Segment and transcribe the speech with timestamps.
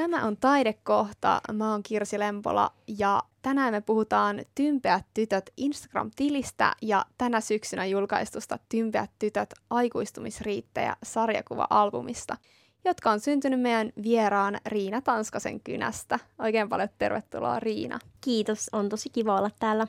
[0.00, 1.40] Tämä on Taidekohta.
[1.52, 8.58] Mä oon Kirsi Lempola ja tänään me puhutaan Tympeät tytöt Instagram-tilistä ja tänä syksynä julkaistusta
[8.68, 12.36] Tympeät tytöt aikuistumisriittejä sarjakuva-albumista,
[12.84, 16.18] jotka on syntynyt meidän vieraan Riina Tanskasen kynästä.
[16.38, 17.98] Oikein paljon tervetuloa Riina.
[18.20, 19.86] Kiitos, on tosi kiva olla täällä.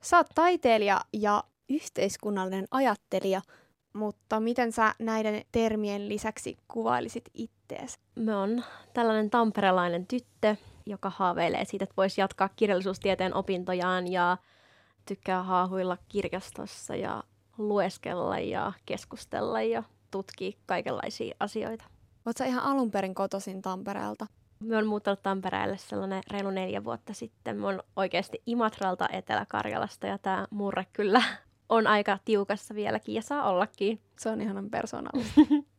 [0.00, 3.42] Sä oot taiteilija ja yhteiskunnallinen ajattelija–
[3.92, 7.24] mutta miten sä näiden termien lisäksi kuvailisit
[7.72, 7.98] ittees?
[8.14, 8.64] Mä oon
[8.94, 14.36] tällainen tamperelainen tyttö, joka haaveilee siitä, että voisi jatkaa kirjallisuustieteen opintojaan ja
[15.06, 17.22] tykkää haahuilla kirjastossa ja
[17.58, 21.84] lueskella ja keskustella ja tutkia kaikenlaisia asioita.
[22.26, 24.26] Oletko ihan alun perin kotoisin Tampereelta?
[24.60, 27.56] Mä oon muuttanut Tampereelle sellainen reilu neljä vuotta sitten.
[27.56, 31.22] Mä oon oikeasti Imatralta Etelä-Karjalasta ja tämä murre kyllä
[31.68, 34.00] on aika tiukassa vieläkin ja saa ollakin.
[34.18, 35.40] Se on ihanan persoonallista.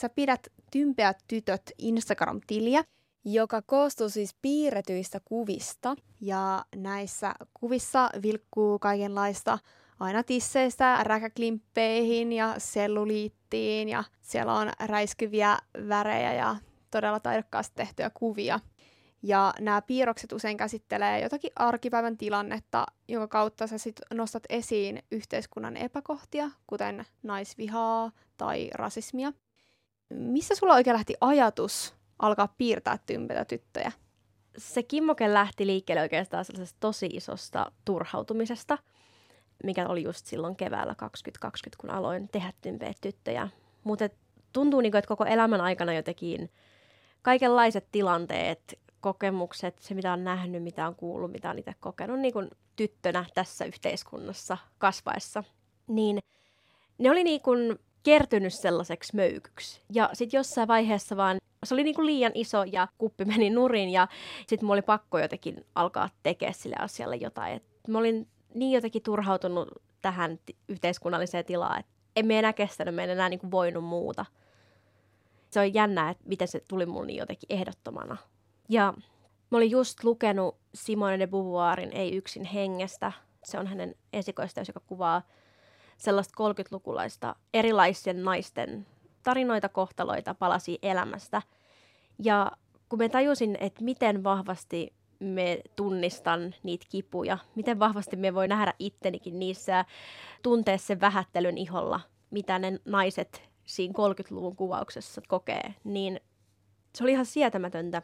[0.00, 2.84] Sä pidät Tympeät tytöt Instagram-tiliä,
[3.24, 5.96] joka koostuu siis piirretyistä kuvista.
[6.20, 9.58] Ja näissä kuvissa vilkkuu kaikenlaista
[10.00, 16.56] aina tisseistä räkäklimppeihin ja selluliittiin ja siellä on räiskyviä värejä ja
[16.90, 18.60] todella taidokkaasti tehtyjä kuvia.
[19.22, 25.76] Ja nämä piirrokset usein käsittelee jotakin arkipäivän tilannetta, jonka kautta sä sit nostat esiin yhteiskunnan
[25.76, 29.32] epäkohtia, kuten naisvihaa tai rasismia.
[30.10, 33.92] Missä sulla oikein lähti ajatus alkaa piirtää tympeitä tyttöjä?
[34.58, 38.78] Se kimmoke lähti liikkeelle oikeastaan sellaisesta tosi isosta turhautumisesta,
[39.64, 43.48] mikä oli just silloin keväällä 2020, kun aloin tehdä tympeitä tyttöjä.
[43.84, 44.08] Mutta
[44.52, 46.50] tuntuu, niin kuin, että koko elämän aikana jotenkin
[47.22, 52.32] kaikenlaiset tilanteet, kokemukset, se mitä on nähnyt, mitä on kuullut, mitä on itse kokenut niin
[52.32, 55.44] kuin tyttönä tässä yhteiskunnassa kasvaessa,
[55.86, 56.18] niin
[56.98, 59.82] ne oli niin kuin kertynyt sellaiseksi möykyksi.
[59.92, 63.88] Ja sitten jossain vaiheessa vaan se oli niin kuin liian iso ja kuppi meni nurin
[63.88, 64.08] ja
[64.46, 67.56] sitten mulla oli pakko jotenkin alkaa tekemään sille asialle jotain.
[67.56, 69.68] Et mä olin niin jotenkin turhautunut
[70.02, 73.84] tähän t- yhteiskunnalliseen tilaan, että en me enää kestänyt, me en enää niin kuin voinut
[73.84, 74.26] muuta.
[75.50, 78.16] Se on jännää, että miten se tuli mulle niin jotenkin ehdottomana.
[78.68, 78.94] Ja
[79.50, 83.12] mä olin just lukenut Simone de Beauvoirin Ei yksin hengestä.
[83.44, 85.22] Se on hänen esikoisteos, joka kuvaa
[85.96, 88.86] sellaista 30-lukulaista erilaisten naisten
[89.22, 91.42] tarinoita, kohtaloita, palasia elämästä.
[92.18, 92.52] Ja
[92.88, 98.74] kun mä tajusin, että miten vahvasti me tunnistan niitä kipuja, miten vahvasti me voi nähdä
[98.78, 99.84] ittenikin niissä ja
[100.42, 106.20] tuntea sen vähättelyn iholla, mitä ne naiset siinä 30-luvun kuvauksessa kokee, niin
[106.94, 108.02] se oli ihan sietämätöntä,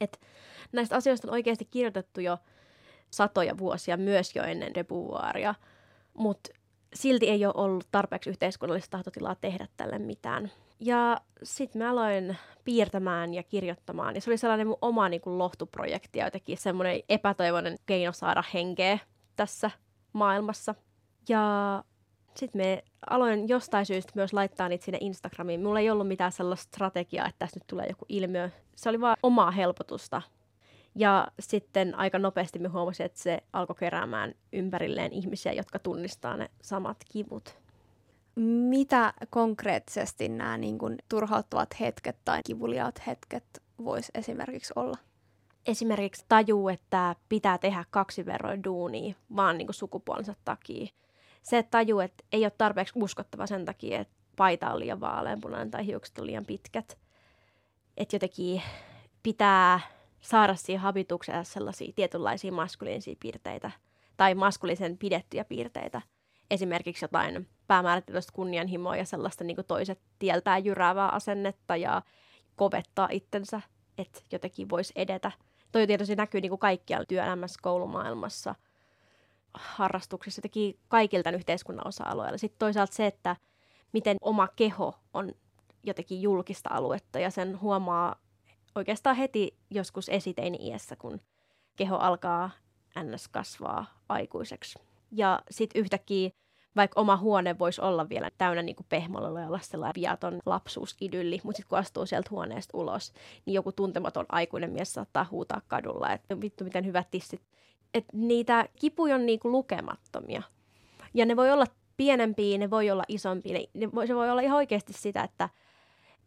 [0.00, 0.18] että
[0.72, 2.38] näistä asioista on oikeasti kirjoitettu jo
[3.10, 5.54] satoja vuosia, myös jo ennen de Beauvoiria,
[6.14, 6.50] mutta
[6.94, 10.50] silti ei ole ollut tarpeeksi yhteiskunnallista tahtotilaa tehdä tälle mitään.
[10.80, 15.38] Ja sitten mä aloin piirtämään ja kirjoittamaan, ja se oli sellainen mun oma niin kuin,
[15.38, 18.98] lohtuprojekti ja jotenkin semmoinen epätoivoinen keino saada henkeä
[19.36, 19.70] tässä
[20.12, 20.74] maailmassa.
[21.28, 21.84] Ja
[22.34, 25.62] sitten me aloin jostain syystä myös laittaa niitä sinne Instagramiin.
[25.62, 28.50] Mulla ei ollut mitään sellaista strategiaa, että tässä nyt tulee joku ilmiö.
[28.76, 30.22] Se oli vaan omaa helpotusta.
[30.94, 36.50] Ja sitten aika nopeasti me huomasin, että se alkoi keräämään ympärilleen ihmisiä, jotka tunnistaa ne
[36.62, 37.58] samat kivut.
[38.68, 43.44] Mitä konkreettisesti nämä niin kuin, turhauttavat hetket tai kivuliaat hetket
[43.84, 44.96] vois esimerkiksi olla?
[45.66, 50.86] Esimerkiksi tajuu, että pitää tehdä kaksi verroin duunia vaan niin kuin sukupuolensa takia
[51.42, 55.70] se, että tajuu, että ei ole tarpeeksi uskottava sen takia, että paita on liian vaaleanpunainen
[55.70, 56.98] tai hiukset on liian pitkät.
[57.96, 58.62] Että jotenkin
[59.22, 59.80] pitää
[60.20, 63.70] saada siihen habitukseen sellaisia tietynlaisia maskuliinisia piirteitä
[64.16, 66.02] tai maskulisen pidettyjä piirteitä.
[66.50, 72.02] Esimerkiksi jotain päämäärätietoista kunnianhimoa ja sellaista niin toiset tieltää jyräävää asennetta ja
[72.56, 73.60] kovettaa itsensä,
[73.98, 75.32] että jotenkin voisi edetä.
[75.72, 78.54] Toi tietysti näkyy niin kuin kaikkialla työelämässä, koulumaailmassa–
[79.54, 82.38] harrastuksissa teki kaikilta yhteiskunnan osa-alueilla.
[82.38, 83.36] Sitten toisaalta se, että
[83.92, 85.32] miten oma keho on
[85.82, 88.16] jotenkin julkista aluetta ja sen huomaa
[88.74, 91.20] oikeastaan heti joskus esiteini-iässä, kun
[91.76, 92.50] keho alkaa
[93.02, 93.28] ns.
[93.28, 94.78] kasvaa aikuiseksi.
[95.12, 96.30] Ja sitten yhtäkkiä
[96.76, 101.68] vaikka oma huone voisi olla vielä täynnä niin pehmololla ja sellainen viaton lapsuusidylli, mutta sitten
[101.68, 103.12] kun astuu sieltä huoneesta ulos,
[103.46, 107.42] niin joku tuntematon aikuinen mies saattaa huutaa kadulla, että vittu miten hyvät tissit
[107.94, 110.42] että niitä kipuja on niinku lukemattomia.
[111.14, 111.66] Ja ne voi olla
[111.96, 113.52] pienempiä, ne voi olla isompia.
[113.52, 115.48] Ne, ne voi, se voi olla ihan oikeasti sitä, että,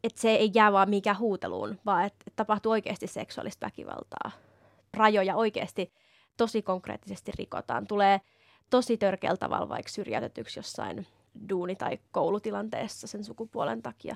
[0.04, 4.32] että se ei jää vaan mikään huuteluun, vaan että, että tapahtuu oikeasti seksuaalista väkivaltaa.
[4.94, 5.94] Rajoja oikeasti
[6.38, 7.88] tosi konkreettisesti rikotaan.
[7.88, 8.22] Tulee
[8.70, 11.08] tosi törkeällä tavalla vaikka syrjäytetyksi jossain
[11.50, 14.16] duuni- tai koulutilanteessa sen sukupuolen takia.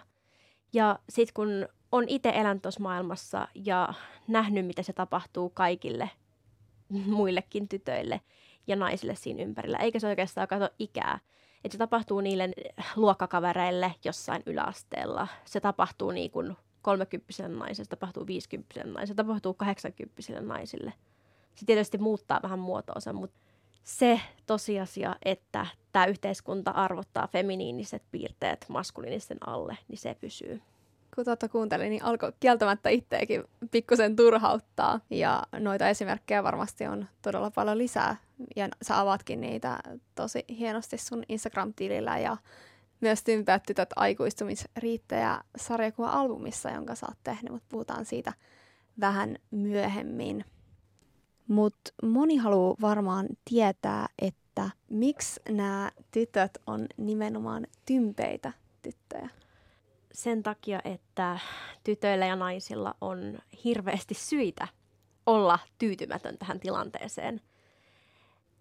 [0.73, 3.93] Ja sitten kun on itse elänyt tuossa maailmassa ja
[4.27, 6.09] nähnyt, miten se tapahtuu kaikille
[6.89, 8.21] muillekin tytöille
[8.67, 11.19] ja naisille siinä ympärillä, eikä se oikeastaan kato ikää.
[11.63, 12.49] Että se tapahtuu niille
[12.95, 15.27] luokkakavereille jossain yläasteella.
[15.45, 20.93] Se tapahtuu niin kuin 30 naiselle, se tapahtuu 50 naiselle, se tapahtuu 80 naisille.
[21.55, 23.39] Se tietysti muuttaa vähän muotoonsa, mutta
[23.83, 30.61] se tosiasia, että tämä yhteiskunta arvottaa feminiiniset piirteet maskuliinisten alle, niin se pysyy.
[31.17, 34.99] Kun tuota kuuntelin, niin alkoi kieltämättä itseäkin pikkusen turhauttaa.
[35.09, 38.15] Ja noita esimerkkejä varmasti on todella paljon lisää.
[38.55, 39.79] Ja sä avatkin niitä
[40.15, 42.37] tosi hienosti sun Instagram-tilillä ja
[43.01, 48.33] myös Tympäät tytöt aikuistumisriittejä sarjakuva-albumissa, jonka sä oot tehnyt, mutta puhutaan siitä
[48.99, 50.45] vähän myöhemmin.
[51.47, 59.29] Mutta moni haluaa varmaan tietää, että miksi nämä tytöt on nimenomaan tympeitä tyttöjä.
[60.17, 61.39] Sen takia, että
[61.83, 64.67] tytöillä ja naisilla on hirveästi syitä
[65.25, 67.41] olla tyytymätön tähän tilanteeseen.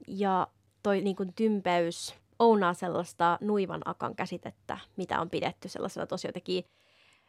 [0.06, 0.47] Ja
[0.82, 6.64] toi niin kuin tympeys ounaa sellaista nuivan akan käsitettä, mitä on pidetty sellaisena tosi jotenkin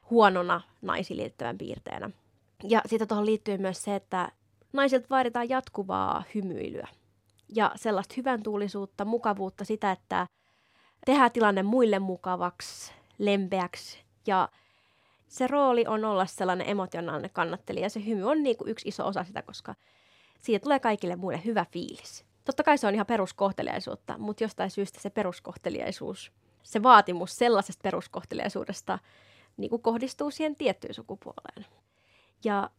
[0.10, 2.10] huonona naisiin liittyvän piirteenä.
[2.64, 4.32] Ja sitten tuohon liittyy myös se, että
[4.74, 6.88] naisilta vaaditaan jatkuvaa hymyilyä
[7.56, 10.28] ja sellaista hyvän tuulisuutta, mukavuutta, sitä, että
[11.06, 14.50] tehdään tilanne muille mukavaksi, lempeäksi ja
[15.28, 17.90] se rooli on olla sellainen emotionaalinen kannattelija.
[17.90, 19.76] Se hymy on niin kuin yksi iso osa sitä, koska
[20.40, 22.26] siitä tulee kaikille muille hyvä fiilis.
[22.46, 26.32] Totta kai se on ihan peruskohteliaisuutta, mutta jostain syystä se peruskohteliaisuus,
[26.64, 29.00] se vaatimus sellaisesta peruskohteliaisuudesta
[29.58, 31.66] niin kuin kohdistuu siihen tiettyyn sukupuoleen.
[32.44, 32.70] Ja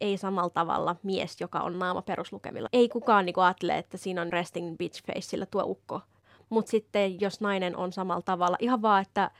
[0.00, 2.68] ei samalla tavalla mies, joka on naama peruslukemilla.
[2.72, 6.00] Ei kukaan niin ajattele, että siinä on resting bitch faceillä tuo ukko.
[6.48, 9.30] Mutta sitten jos nainen on samalla tavalla, ihan vaan, että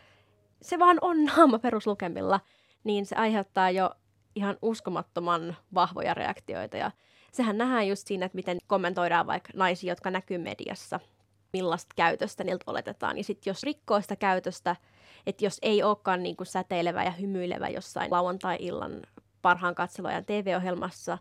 [0.62, 2.40] se vaan on naama peruslukemilla,
[2.84, 3.90] niin se aiheuttaa jo
[4.34, 6.76] ihan uskomattoman vahvoja reaktioita.
[6.76, 6.90] Ja
[7.32, 11.00] sehän nähdään just siinä, että miten kommentoidaan vaikka naisia, jotka näkyy mediassa,
[11.52, 13.18] millaista käytöstä niiltä oletetaan.
[13.18, 14.76] Ja sitten jos rikkoo sitä käytöstä,
[15.26, 19.02] että jos ei olekaan niin kuin säteilevä ja hymyilevä jossain lauantai-illan
[19.42, 21.18] parhaan katseluajan TV-ohjelmassa,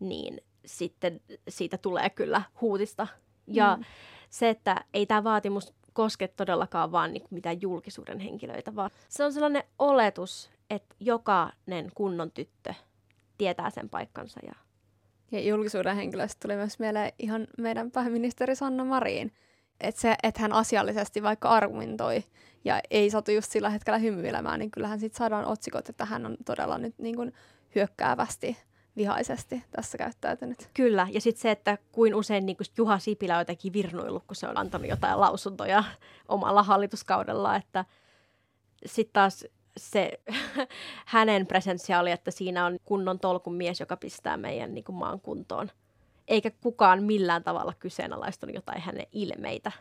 [0.00, 3.06] niin sitten siitä tulee kyllä huutista.
[3.46, 3.84] Ja mm.
[4.30, 9.32] se, että ei tämä vaatimus koske todellakaan vaan niin mitään julkisuuden henkilöitä, vaan se on
[9.32, 12.74] sellainen oletus, että jokainen kunnon tyttö
[13.38, 14.40] tietää sen paikkansa.
[14.46, 14.52] Ja,
[15.32, 19.32] ja julkisuuden henkilöistä tuli myös mieleen ihan meidän pääministeri Sanna Marin.
[19.80, 22.24] Että se, että hän asiallisesti vaikka argumentoi
[22.64, 26.36] ja ei satu just sillä hetkellä hymyilemään, niin kyllähän sitten saadaan otsikot, että hän on
[26.46, 27.32] todella nyt niin kuin
[27.74, 28.56] hyökkäävästi
[28.96, 30.70] vihaisesti tässä käyttäytynyt.
[30.74, 34.48] Kyllä, ja sitten se, että kuin usein niin Juha Sipilä on jotenkin virnuillut, kun se
[34.48, 35.84] on antanut jotain lausuntoja
[36.28, 37.84] omalla hallituskaudella, että
[38.86, 39.44] sitten taas
[39.76, 40.20] se
[41.06, 45.70] hänen presenssiaali, että siinä on kunnon tolkun mies, joka pistää meidän niin kuin maan kuntoon.
[46.28, 49.72] Eikä kukaan millään tavalla kyseenalaistunut jotain hänen ilmeitä.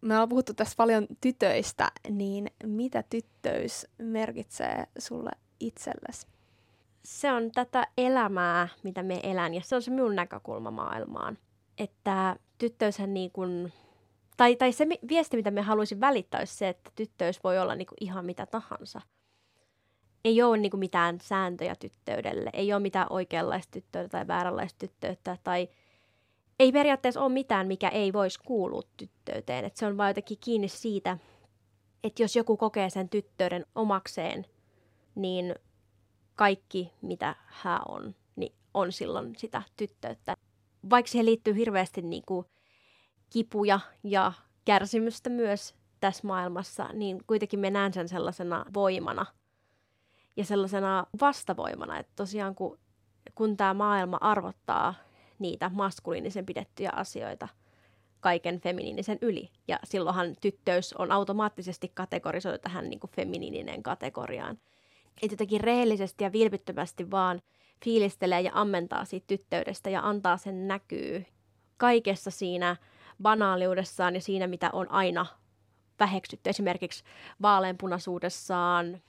[0.00, 5.30] Me ollaan puhuttu tässä paljon tytöistä, niin mitä tyttöys merkitsee sulle
[5.60, 6.26] itsellesi?
[7.10, 11.38] Se on tätä elämää, mitä me elän, ja se on se minun näkökulma maailmaan.
[11.78, 13.72] Että tyttöyshän niin kuin,
[14.36, 17.86] tai, tai se viesti, mitä me haluaisin välittää, olisi se, että tyttöys voi olla niin
[17.86, 19.00] kuin ihan mitä tahansa.
[20.24, 25.36] Ei ole niin kuin mitään sääntöjä tyttöydelle, ei ole mitään oikeanlaista tyttöyttä tai vääränlaista tyttöyttä,
[25.44, 25.68] tai
[26.58, 29.64] ei periaatteessa ole mitään, mikä ei voisi kuulua tyttöyteen.
[29.64, 31.18] Et se on vain jotenkin kiinni siitä,
[32.04, 34.46] että jos joku kokee sen tyttöyden omakseen,
[35.14, 35.54] niin
[36.40, 40.34] kaikki, mitä hän on, niin on silloin sitä tyttöyttä.
[40.90, 42.46] Vaikka siihen liittyy hirveästi niin kuin
[43.30, 44.32] kipuja ja
[44.64, 49.26] kärsimystä myös tässä maailmassa, niin kuitenkin me näen sen sellaisena voimana
[50.36, 52.78] ja sellaisena vastavoimana, että tosiaan kun,
[53.34, 54.94] kun tämä maailma arvottaa
[55.38, 57.48] niitä maskuliinisen pidettyjä asioita
[58.20, 59.50] kaiken feminiinisen yli.
[59.68, 64.58] Ja silloinhan tyttöys on automaattisesti kategorisoitu tähän niin kuin feminiininen kategoriaan
[65.22, 67.40] että jotenkin rehellisesti ja vilpittömästi vaan
[67.84, 71.26] fiilistelee ja ammentaa siitä tyttöydestä ja antaa sen näkyy
[71.76, 72.76] kaikessa siinä
[73.22, 75.26] banaaliudessaan ja siinä, mitä on aina
[76.00, 76.50] väheksytty.
[76.50, 77.04] Esimerkiksi
[77.42, 79.02] vaaleanpunaisuudessaan,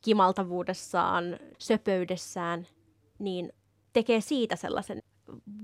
[0.00, 1.24] kimaltavuudessaan,
[1.58, 2.66] söpöydessään,
[3.18, 3.52] niin
[3.92, 5.02] tekee siitä sellaisen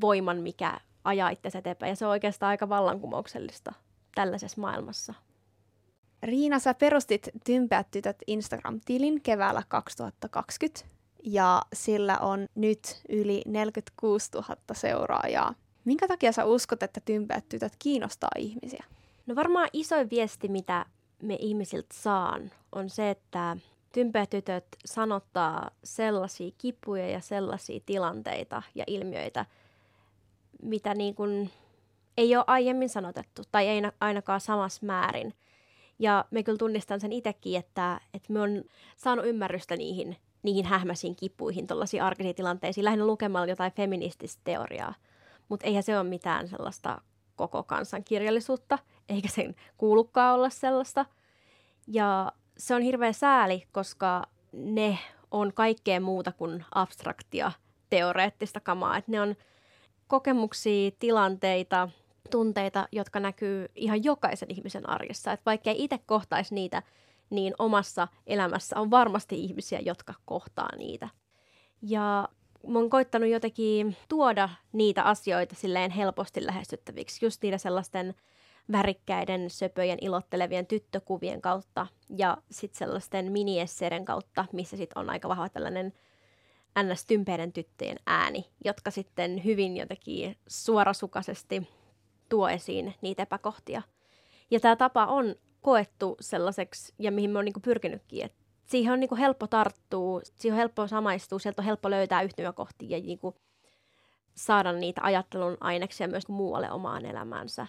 [0.00, 1.90] voiman, mikä ajaa itsensä eteenpäin.
[1.90, 3.72] Ja se on oikeastaan aika vallankumouksellista
[4.14, 5.14] tällaisessa maailmassa.
[6.24, 10.86] Riina, sä perustit Tympäät tytöt Instagram-tilin keväällä 2020
[11.24, 15.54] ja sillä on nyt yli 46 000 seuraajaa.
[15.84, 18.84] Minkä takia sä uskot, että Tympäät tytöt kiinnostaa ihmisiä?
[19.26, 20.86] No varmaan isoin viesti, mitä
[21.22, 23.56] me ihmisiltä saan, on se, että
[23.92, 29.46] tympeätytöt sanottaa sellaisia kipuja ja sellaisia tilanteita ja ilmiöitä,
[30.62, 31.50] mitä niin kuin
[32.16, 35.34] ei ole aiemmin sanotettu tai ei ainakaan samassa määrin.
[35.98, 38.64] Ja me kyllä tunnistan sen itsekin, että, että me on
[38.96, 44.94] saanut ymmärrystä niihin, niihin hähmäisiin kipuihin, tuollaisiin arkisiin tilanteisiin, lähinnä lukemalla jotain feminististä teoriaa.
[45.48, 47.00] Mutta eihän se ole mitään sellaista
[47.36, 51.06] koko kansan kirjallisuutta, eikä sen kuulukaan olla sellaista.
[51.86, 54.22] Ja se on hirveä sääli, koska
[54.52, 54.98] ne
[55.30, 57.52] on kaikkea muuta kuin abstraktia
[57.90, 58.96] teoreettista kamaa.
[58.96, 59.36] Et ne on
[60.06, 61.88] kokemuksia, tilanteita,
[62.30, 65.32] tunteita, jotka näkyy ihan jokaisen ihmisen arjessa.
[65.32, 66.82] Et vaikka ei itse kohtaisi niitä,
[67.30, 71.08] niin omassa elämässä on varmasti ihmisiä, jotka kohtaa niitä.
[71.82, 72.28] Ja
[72.66, 78.14] mä oon koittanut jotenkin tuoda niitä asioita silleen helposti lähestyttäviksi, just niitä sellaisten
[78.72, 85.48] värikkäiden, söpöjen, ilottelevien tyttökuvien kautta ja sitten sellaisten miniesseiden kautta, missä sitten on aika vahva
[85.48, 85.92] tällainen
[86.82, 91.68] ns-tympeiden tyttöjen ääni, jotka sitten hyvin jotenkin suorasukaisesti
[92.28, 93.82] tuo esiin niitä epäkohtia.
[94.50, 99.00] Ja tämä tapa on koettu sellaiseksi, ja mihin me on niinku pyrkinytkin, että siihen on
[99.00, 103.34] niinku helppo tarttua, siihen on helppo samaistua, sieltä on helppo löytää yhtymäkohtia ja niinku
[104.34, 107.66] saada niitä ajattelun aineksia myös muualle omaan elämäänsä.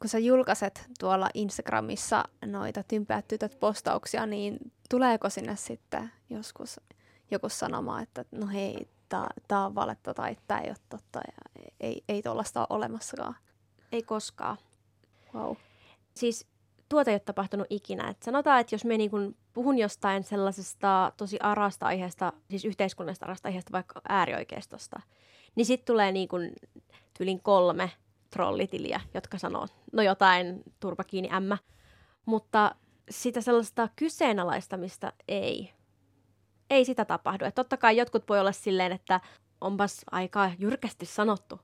[0.00, 4.58] Kun sä julkaiset tuolla Instagramissa noita tympäät tytöt postauksia, niin
[4.90, 6.80] tuleeko sinne sitten joskus
[7.30, 8.88] joku sanoma, että no hei,
[9.48, 13.36] tämä on valetta tai tämä ei ole totta ja ei, ei tuollaista ole olemassakaan?
[13.92, 14.58] Ei koskaan.
[15.34, 15.56] Wow.
[16.14, 16.46] Siis
[16.88, 18.08] tuota ei ole tapahtunut ikinä.
[18.08, 23.26] Et sanotaan, että jos me niin kun puhun jostain sellaisesta tosi arasta aiheesta, siis yhteiskunnallisesta
[23.26, 25.00] arasta aiheesta, vaikka äärioikeistosta,
[25.54, 26.50] niin sitten tulee niin kun
[27.18, 27.90] tyylin kolme
[28.30, 31.58] trollitiliä, jotka sanoo, no jotain, turpa kiinni ämmä.
[32.26, 32.74] Mutta
[33.10, 35.72] sitä sellaista kyseenalaistamista ei.
[36.70, 37.44] Ei sitä tapahdu.
[37.44, 39.20] Et totta kai jotkut voi olla silleen, että
[39.60, 41.60] onpas aika jyrkästi sanottu.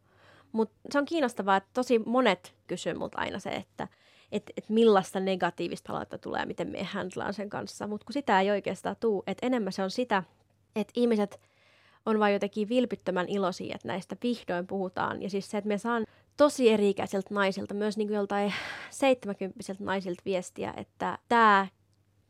[0.53, 3.89] Mutta se on kiinnostavaa, että tosi monet kysyy multa aina se, että–
[4.35, 7.87] että et millaista negatiivista palautetta tulee ja miten me handlaan sen kanssa.
[7.87, 10.23] Mutta kun sitä ei oikeastaan tuu, että enemmän se on sitä,
[10.77, 11.41] että ihmiset
[12.07, 15.23] on vain jotenkin vilpittömän iloisia, että näistä vihdoin puhutaan.
[15.23, 16.07] Ja siis se, että me saan
[16.37, 18.55] tosi eri-ikäisiltä naisilta, myös niin joltain
[18.91, 21.67] 70 naisilta viestiä, että tämä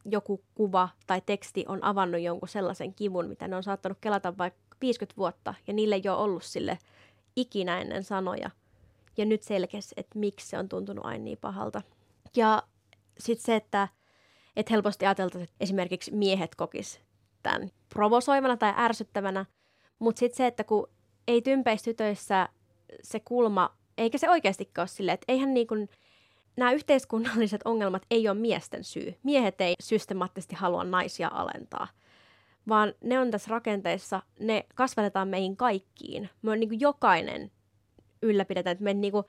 [0.05, 4.61] joku kuva tai teksti on avannut jonkun sellaisen kivun, mitä ne on saattanut kelata vaikka
[4.81, 6.79] 50 vuotta, ja niille ei ole ollut sille
[7.37, 8.51] ikinä ennen sanoja–
[9.17, 11.83] ja nyt selkeästi, että miksi se on tuntunut aina niin pahalta.
[12.37, 12.63] Ja
[13.19, 13.89] sitten se, että,
[14.57, 17.01] että helposti ajateltaisiin, että esimerkiksi miehet kokis
[17.43, 19.47] tämän provosoivana tai ärsyttävänä,
[19.99, 20.89] mutta sitten se, että kun
[21.29, 22.49] ei tympeistytöissä
[23.03, 25.89] se kulma, eikä se oikeastikaan ole silleen, että eihän niin kuin,
[26.57, 29.15] nämä yhteiskunnalliset ongelmat ei ole miesten syy.
[29.23, 31.89] Miehet ei systemaattisesti halua naisia alentaa,
[32.69, 36.31] vaan ne on tässä rakenteessa, ne kasvatetaan meihin kaikkiin.
[36.43, 37.51] Me on niin kuin jokainen
[38.23, 38.73] ylläpidetään.
[38.73, 39.25] Että me niinku,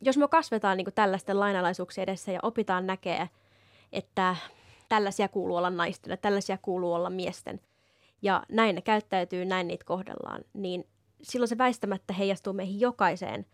[0.00, 3.28] jos me kasvetaan niinku tällaisten lainalaisuuksien edessä ja opitaan näkee,
[3.92, 4.36] että
[4.88, 7.60] tällaisia kuuluu olla naisten ja tällaisia kuuluu olla miesten,
[8.22, 10.84] ja näin ne käyttäytyy, näin niitä kohdellaan, niin
[11.22, 13.46] silloin se väistämättä heijastuu meihin jokaiseen.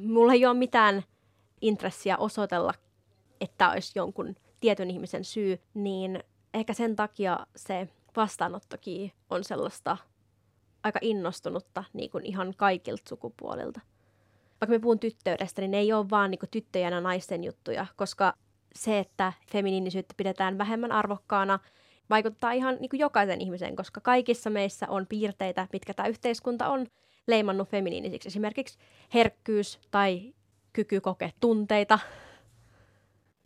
[0.00, 1.02] Mulla ei ole mitään
[1.60, 2.74] intressiä osoitella,
[3.40, 9.96] että olisi jonkun tietyn ihmisen syy, niin ehkä sen takia se vastaanottokin on sellaista
[10.82, 13.80] aika innostunutta niin kuin ihan kaikilta sukupuolilta
[14.60, 18.34] vaikka me puhun tyttöydestä, niin ne ei ole vaan niin tyttöjen ja naisten juttuja, koska
[18.74, 21.58] se, että feminiinisyyttä pidetään vähemmän arvokkaana,
[22.10, 26.86] vaikuttaa ihan niin jokaisen ihmiseen, koska kaikissa meissä on piirteitä, mitkä tämä yhteiskunta on
[27.26, 28.28] leimannut feminiinisiksi.
[28.28, 28.78] Esimerkiksi
[29.14, 30.34] herkkyys tai
[30.74, 31.98] kyky kokea tunteita.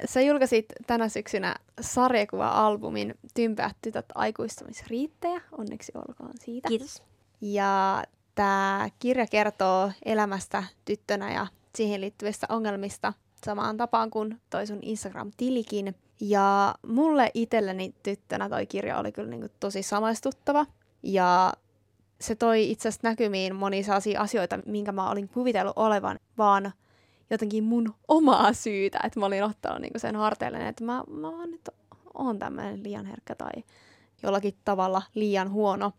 [0.05, 5.41] Sä julkaisit tänä syksynä sarjakuva-albumin Tympäät tytöt aikuistumisriittejä.
[5.59, 6.69] Onneksi olkoon siitä.
[6.69, 7.03] Kiitos.
[7.41, 8.03] Ja
[8.39, 13.13] Tämä kirja kertoo elämästä tyttönä ja siihen liittyvistä ongelmista
[13.45, 15.95] samaan tapaan kuin toi sun Instagram-tilikin.
[16.21, 20.67] Ja mulle itselleni tyttönä toi kirja oli kyllä niin tosi samaistuttava.
[21.03, 21.53] Ja
[22.21, 23.85] se toi itse asiassa näkymiin monia
[24.19, 26.73] asioita, minkä mä olin kuvitellut olevan, vaan
[27.31, 31.51] jotenkin mun omaa syytä, että mä olin ottanut niin sen harteille, että mä, mä vaan
[31.51, 31.69] nyt
[32.15, 33.65] oon tämmöinen liian herkkä tai
[34.23, 35.93] jollakin tavalla liian huono.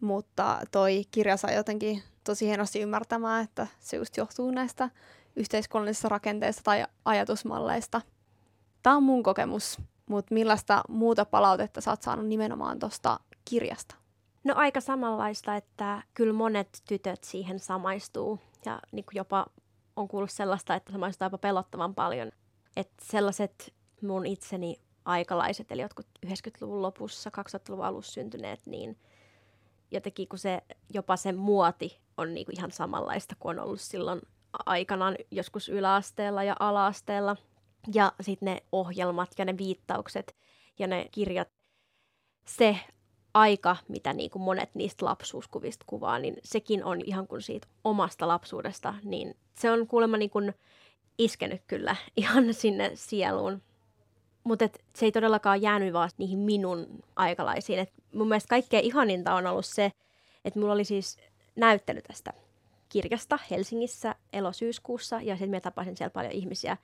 [0.00, 4.90] Mutta toi kirja sai jotenkin tosi hienosti ymmärtämään, että se just johtuu näistä
[5.36, 8.00] yhteiskunnallisista rakenteista tai ajatusmalleista.
[8.82, 13.94] Tämä on mun kokemus, mutta millaista muuta palautetta sä oot saanut nimenomaan tuosta kirjasta?
[14.44, 19.46] No aika samanlaista, että kyllä monet tytöt siihen samaistuu ja niin kuin jopa
[19.96, 22.32] on kuullut sellaista, että samaistuu jopa pelottavan paljon.
[22.76, 28.98] Että sellaiset mun itseni aikalaiset, eli jotkut 90-luvun lopussa, 2000-luvun alussa syntyneet, niin
[29.90, 30.62] jotenkin kun se,
[30.94, 34.20] jopa se muoti on niin kuin ihan samanlaista kuin on ollut silloin
[34.66, 37.36] aikanaan joskus yläasteella ja alaasteella.
[37.94, 40.36] Ja sitten ne ohjelmat ja ne viittaukset
[40.78, 41.48] ja ne kirjat,
[42.46, 42.78] se
[43.34, 48.28] aika, mitä niin kuin monet niistä lapsuuskuvista kuvaa, niin sekin on ihan kuin siitä omasta
[48.28, 50.54] lapsuudesta, niin se on kuulemma niin kuin
[51.18, 53.62] iskenyt kyllä ihan sinne sieluun.
[54.44, 56.86] Mutta se ei todellakaan jäänyt vaan niihin minun
[57.16, 57.78] aikalaisiin.
[57.78, 59.92] Et mun mielestä kaikkein ihaninta on ollut se,
[60.44, 61.16] että mulla oli siis
[61.56, 62.32] näyttely tästä
[62.88, 66.76] kirjasta Helsingissä elosyyskuussa ja sitten mä tapasin siellä paljon ihmisiä.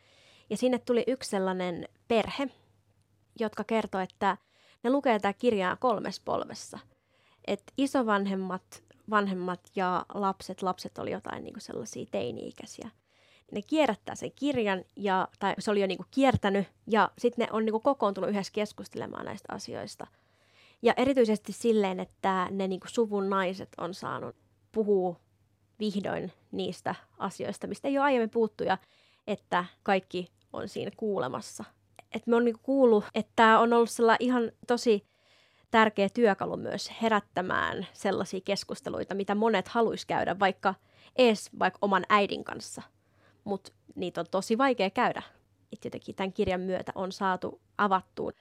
[0.50, 2.48] Ja sinne tuli yksi sellainen perhe,
[3.40, 4.36] jotka kertoi, että
[4.82, 6.78] ne lukee tätä kirjaa kolmes polvessa.
[7.46, 12.90] Että isovanhemmat, vanhemmat ja lapset, lapset oli jotain niin sellaisia teini-ikäisiä.
[13.52, 17.52] Ne kierrättää sen kirjan, ja, tai se oli jo niin kuin kiertänyt, ja sitten ne
[17.52, 20.06] on niin kuin kokoontunut yhdessä keskustelemaan näistä asioista.
[20.82, 24.36] Ja erityisesti silleen, että ne niin kuin suvun naiset on saanut
[24.72, 25.20] puhua
[25.80, 28.78] vihdoin niistä asioista, mistä ei ole aiemmin puuttu, ja
[29.26, 31.64] että kaikki on siinä kuulemassa–
[32.12, 35.06] että me on niinku kuullut, että tämä on ollut sellainen ihan tosi
[35.70, 40.74] tärkeä työkalu myös herättämään sellaisia keskusteluita, mitä monet haluaisi käydä, vaikka
[41.16, 42.82] ees vaikka oman äidin kanssa.
[43.44, 45.22] Mutta niitä on tosi vaikea käydä.
[45.72, 48.32] Et jotenkin tämän kirjan myötä on saatu avattuun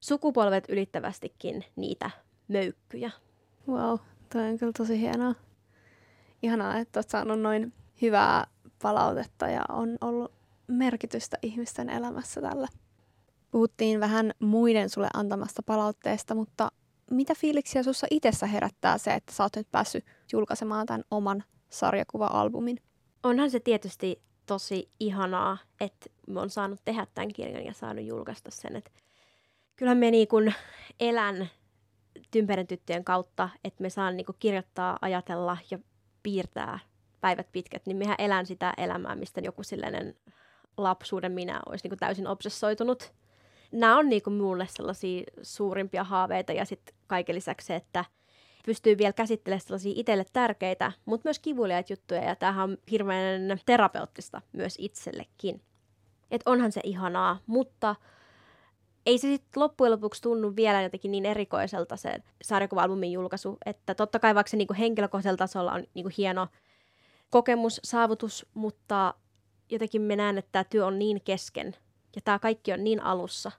[0.00, 2.10] sukupolvet ylittävästikin niitä
[2.48, 3.10] möykkyjä.
[3.68, 3.98] Wow,
[4.32, 5.34] toi on kyllä tosi hienoa.
[6.42, 8.46] Ihanaa, että olet saanut noin hyvää
[8.82, 10.32] palautetta ja on ollut
[10.66, 12.68] merkitystä ihmisten elämässä tällä.
[13.52, 16.72] Puhuttiin vähän muiden sulle antamasta palautteesta, mutta
[17.10, 22.76] mitä fiiliksiä sussa itsessä herättää se, että sä oot nyt päässyt julkaisemaan tämän oman sarjakuva-albumin?
[23.22, 28.50] Onhan se tietysti tosi ihanaa, että mä oon saanut tehdä tämän kirjan ja saanut julkaista
[28.50, 28.76] sen.
[28.76, 28.90] Että
[29.76, 30.52] kyllähän me niin kun
[31.00, 31.50] elän
[32.30, 35.78] Tymperen tyttöjen kautta, että me saan niin kirjoittaa, ajatella ja
[36.22, 36.78] piirtää
[37.20, 40.14] päivät pitkät, niin mehän elän sitä elämää, mistä joku sellainen
[40.76, 43.12] lapsuuden minä olisi niin täysin obsessoitunut
[43.72, 48.04] nämä on niinku mulle sellaisia suurimpia haaveita ja sitten kaiken lisäksi se, että
[48.66, 52.24] pystyy vielä käsittelemään sellaisia itselle tärkeitä, mutta myös kivuliaita juttuja.
[52.24, 55.62] Ja tämähän on hirveän terapeuttista myös itsellekin.
[56.30, 57.96] Että onhan se ihanaa, mutta
[59.06, 64.18] ei se sitten loppujen lopuksi tunnu vielä jotenkin niin erikoiselta se sarjakuva-albumin julkaisu, että totta
[64.18, 66.46] kai vaikka se niinku henkilökohtaisella tasolla on niinku hieno
[67.30, 69.14] kokemus, saavutus, mutta
[69.70, 71.76] jotenkin me näen, että tämä työ on niin kesken
[72.16, 73.52] ja tämä kaikki on niin alussa,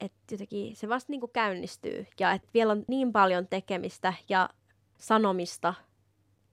[0.00, 4.50] että jotenkin se vasta niin kuin käynnistyy ja että vielä on niin paljon tekemistä ja
[4.98, 5.74] sanomista,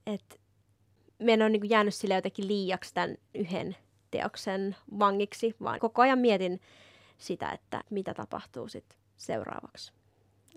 [0.06, 0.36] että
[1.20, 3.76] meidän on niin kuin jäänyt sille jotenkin liiaksi tämän yhden
[4.12, 6.62] teoksen vangiksi, vaan koko ajan mietin
[7.18, 9.94] sitä, että mitä tapahtuu sitten seuraavaksi.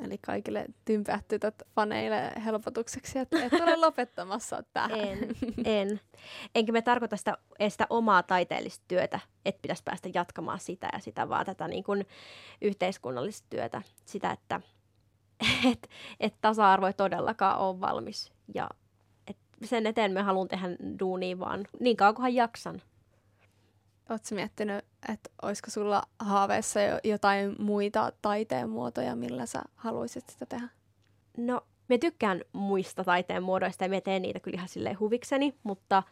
[0.04, 5.00] Eli kaikille tympäät tytöt faneille helpotukseksi, että et ole lopettamassa tähän.
[5.00, 5.28] En,
[5.64, 6.00] en.
[6.54, 11.28] Enkä me tarkoita sitä, sitä omaa taiteellista työtä, että pitäisi päästä jatkamaan sitä ja sitä,
[11.28, 12.06] vaan tätä niin kuin
[12.62, 13.82] yhteiskunnallista työtä.
[14.04, 14.60] Sitä, että
[15.72, 15.88] et,
[16.20, 18.32] et tasa-arvo ei todellakaan ole valmis.
[18.54, 18.68] Ja
[19.26, 22.82] et sen eteen me haluan tehdä duunia vaan niin kauan kunhan jaksan.
[24.10, 30.46] Oletko miettinyt, että olisiko sulla haaveessa jo jotain muita taiteen muotoja, millä sä haluaisit sitä
[30.46, 30.68] tehdä?
[31.36, 36.02] No, me tykkään muista taiteen muodoista ja me teen niitä kyllä ihan silleen huvikseni, mutta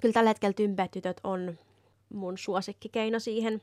[0.00, 1.58] kyllä tällä hetkellä tympätytöt on
[2.14, 3.60] mun suosikkikeino siihen.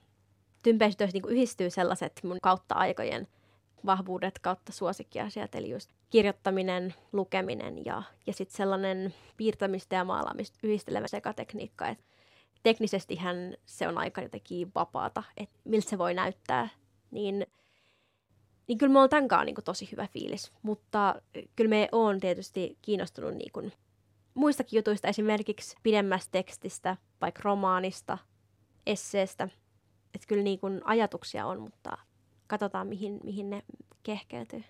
[0.64, 3.28] Tympätytöissä niin yhdistyy sellaiset mun kautta aikojen
[3.86, 11.08] vahvuudet kautta suosikkiasiat, eli just kirjoittaminen, lukeminen ja, ja sitten sellainen piirtämistä ja maalaamista yhdistelevä
[11.08, 11.96] sekatekniikka.
[12.62, 16.70] Et teknisestihän se on aika jotenkin vapaata, että miltä se voi näyttää,
[17.12, 17.48] niin,
[18.68, 20.52] niin kyllä mulla on tämänkaan niin tosi hyvä fiilis.
[20.62, 21.22] Mutta
[21.56, 23.74] kyllä me on tietysti kiinnostunut niin kuin
[24.34, 28.18] muistakin jutuista, esimerkiksi pidemmästä tekstistä, vaikka romaanista,
[28.86, 29.50] esseestä.
[30.16, 31.98] Että kyllä niin kuin ajatuksia on, mutta
[32.48, 33.64] katsotaan mihin, mihin ne
[34.04, 34.64] kehkeytyy.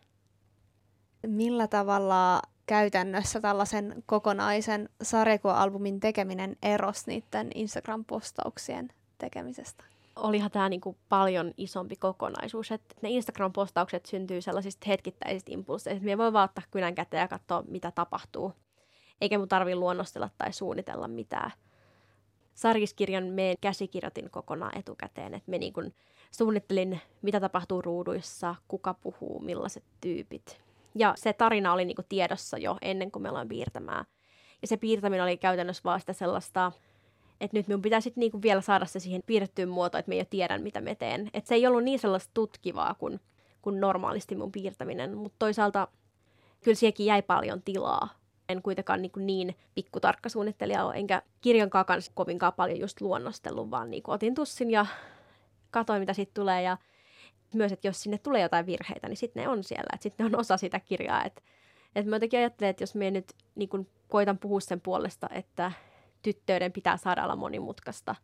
[1.27, 9.84] Millä tavalla käytännössä tällaisen kokonaisen sarjakuva-albumin tekeminen eros niiden Instagram-postauksien tekemisestä?
[10.15, 16.34] Olihan tämä niinku paljon isompi kokonaisuus, että ne Instagram-postaukset syntyy sellaisista hetkittäisistä impulseista, me voi
[16.34, 18.54] vaan ottaa kynän käteen ja katsoa, mitä tapahtuu.
[19.21, 21.52] Eikä mun tarvi luonnostella tai suunnitella mitään.
[22.54, 25.82] Sarjiskirjan me käsikirjoitin kokonaan etukäteen, että me niinku
[26.32, 30.62] suunnittelin, mitä tapahtuu ruuduissa, kuka puhuu, millaiset tyypit,
[30.95, 34.06] ja se tarina oli niinku tiedossa jo ennen kuin me aloin piirtämään.
[34.62, 36.71] Ja se piirtäminen oli käytännössä vaan sitä sellaista
[37.41, 40.25] että nyt minun pitää sitten niinku vielä saada se siihen piirrettyyn muotoon, että me jo
[40.25, 41.30] tiedän, mitä me teen.
[41.34, 43.19] Että se ei ollut niin sellaista tutkivaa kuin,
[43.62, 45.88] kuin normaalisti mun piirtäminen, mutta toisaalta
[46.63, 48.10] kyllä siihenkin jäi paljon tilaa.
[48.49, 53.91] En kuitenkaan niin, niin pikkutarkka suunnittelija ole, enkä kirjankaan kanssa kovinkaan paljon just luonnostellut, vaan
[53.91, 54.86] niin otin tussin ja
[55.71, 56.62] katsoin, mitä siitä tulee.
[56.62, 56.77] Ja
[57.58, 60.36] myös, että jos sinne tulee jotain virheitä, niin sitten ne on siellä, että sitten ne
[60.36, 61.24] on osa sitä kirjaa.
[61.24, 61.42] Että
[61.96, 65.72] et mä jotenkin ajattelen, että jos me nyt niin kun koitan puhua sen puolesta, että
[66.22, 68.16] tyttöiden pitää saada olla monimutkaista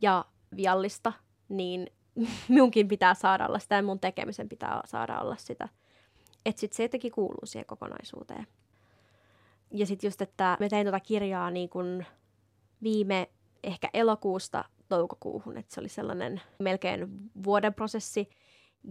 [0.00, 0.24] ja
[0.56, 1.12] viallista,
[1.48, 1.86] niin
[2.48, 5.68] minunkin pitää saada olla sitä ja mun tekemisen pitää saada olla sitä.
[6.46, 8.46] Että sitten se jotenkin kuuluu siihen kokonaisuuteen.
[9.70, 12.04] Ja sitten just, että me tein tuota kirjaa niin kun
[12.82, 13.28] viime
[13.62, 17.08] ehkä elokuusta toukokuuhun, että se oli sellainen melkein
[17.44, 18.28] vuoden prosessi.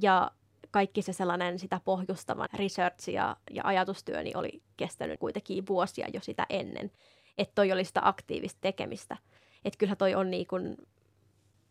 [0.01, 0.31] Ja
[0.71, 6.45] kaikki se sellainen sitä pohjustavan research ja, ja ajatustyöni oli kestänyt kuitenkin vuosia jo sitä
[6.49, 6.91] ennen.
[7.37, 9.17] Että toi oli sitä aktiivista tekemistä.
[9.65, 10.77] Että kyllähän toi on, niin kun,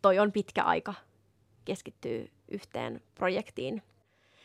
[0.03, 0.95] toi on pitkä aika
[1.65, 3.83] keskittyy yhteen projektiin.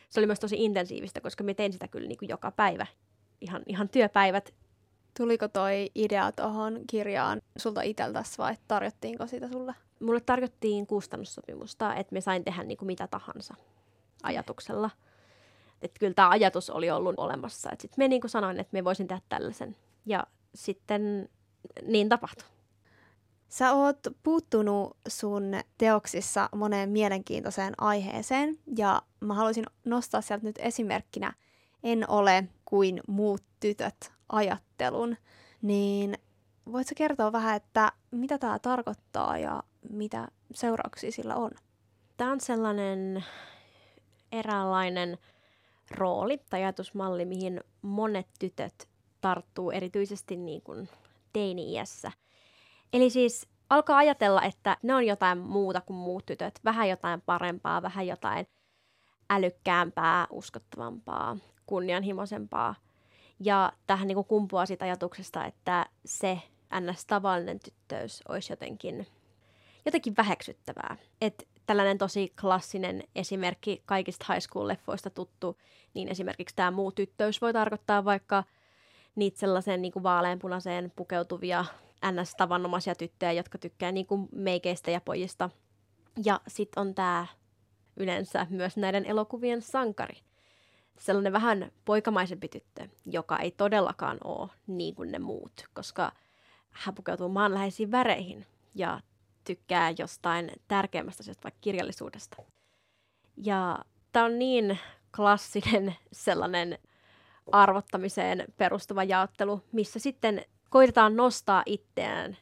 [0.08, 2.86] Se oli myös tosi intensiivistä, koska me tein sitä kyllä niin joka päivä.
[3.40, 4.54] Ihan, ihan työpäivät.
[5.18, 9.74] Tuliko toi idea tuohon kirjaan sulta itseltäsi vai tarjottiinko sitä sulle?
[10.00, 13.54] Mulle tarjottiin kustannussopimusta, että me sain tehdä niin kuin mitä tahansa
[14.22, 14.90] ajatuksella.
[15.82, 17.70] Että kyllä tämä ajatus oli ollut olemassa.
[17.70, 19.76] Sitten me niin kuin sanoin, että me voisin tehdä tällaisen.
[20.06, 21.28] Ja sitten
[21.86, 22.48] niin tapahtui.
[23.48, 31.32] Sä oot puuttunut sun teoksissa moneen mielenkiintoiseen aiheeseen ja mä haluaisin nostaa sieltä nyt esimerkkinä
[31.82, 34.12] En ole kuin muut tytöt
[34.78, 35.16] ajattelun.
[35.62, 36.18] Niin
[36.72, 41.50] voitko kertoa vähän, että mitä tämä tarkoittaa ja mitä seurauksia sillä on?
[42.16, 43.24] Tämä on sellainen
[44.32, 45.18] eräänlainen
[45.90, 48.88] rooli tai ajatusmalli, mihin monet tytöt
[49.20, 50.88] tarttuu erityisesti niin kuin
[51.32, 52.12] teini-iässä.
[52.92, 57.82] Eli siis alkaa ajatella, että ne on jotain muuta kuin muut tytöt, vähän jotain parempaa,
[57.82, 58.46] vähän jotain
[59.30, 61.36] älykkäämpää, uskottavampaa,
[61.66, 62.74] kunnianhimoisempaa.
[63.40, 66.42] Ja tähän niin kumpuaa siitä ajatuksesta, että se
[66.80, 67.06] ns.
[67.06, 69.06] tavallinen tyttöys olisi jotenkin,
[69.84, 70.96] jotenkin väheksyttävää.
[71.20, 75.58] Että tällainen tosi klassinen esimerkki kaikista high school-leffoista tuttu,
[75.94, 78.44] niin esimerkiksi tämä muu tyttöys voi tarkoittaa vaikka
[79.14, 81.64] niitä sellaisen niin kuin vaaleanpunaiseen pukeutuvia
[82.12, 85.50] ns-tavanomaisia tyttöjä, jotka tykkää niin kuin meikeistä ja pojista.
[86.24, 87.26] Ja sitten on tämä
[87.96, 90.16] yleensä myös näiden elokuvien sankari.
[90.98, 96.12] Sellainen vähän poikamaisempi tyttö, joka ei todellakaan ole niin kuin ne muut, koska
[96.70, 99.00] hän pukeutuu maanläheisiin väreihin ja
[99.44, 102.36] tykkää jostain tärkeämmästä asiasta, vaikka kirjallisuudesta.
[103.36, 103.78] Ja
[104.12, 104.78] tämä on niin
[105.16, 106.78] klassinen sellainen
[107.52, 112.36] arvottamiseen perustuva jaottelu, missä sitten koitetaan nostaa itseään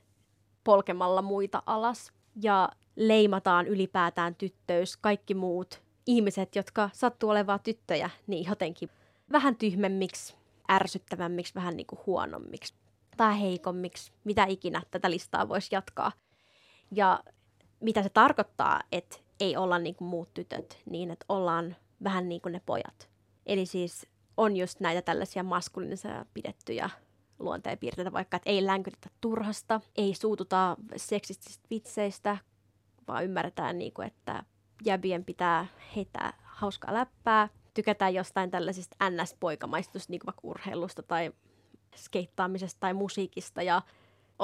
[0.65, 8.47] polkemalla muita alas ja leimataan ylipäätään tyttöys, kaikki muut ihmiset, jotka sattuu olemaan tyttöjä, niin
[8.49, 8.89] jotenkin
[9.33, 10.35] vähän tyhmemmiksi,
[10.71, 12.75] ärsyttävämmiksi, vähän niin kuin huonommiksi
[13.17, 16.13] tai heikommiksi, mitä ikinä tätä listaa voisi jatkaa.
[16.91, 17.21] Ja
[17.81, 22.41] mitä se tarkoittaa, että ei olla niin kuin muut tytöt, niin että ollaan vähän niin
[22.41, 23.09] kuin ne pojat.
[23.47, 26.91] Eli siis on just näitä tällaisia maskuliinisia pidettyjä
[27.39, 32.37] luonteenpiirteitä, vaikka että ei länkytetä turhasta, ei suututa seksistisistä vitseistä,
[33.09, 34.45] vaan ymmärretään, niin kuin, että
[34.85, 41.33] jäbien pitää heittää hauskaa läppää, tykätään jostain tällaisista ns-poikamaistus, niin kuin vaikka urheilusta tai
[41.97, 43.83] skeittaamisesta tai musiikista ja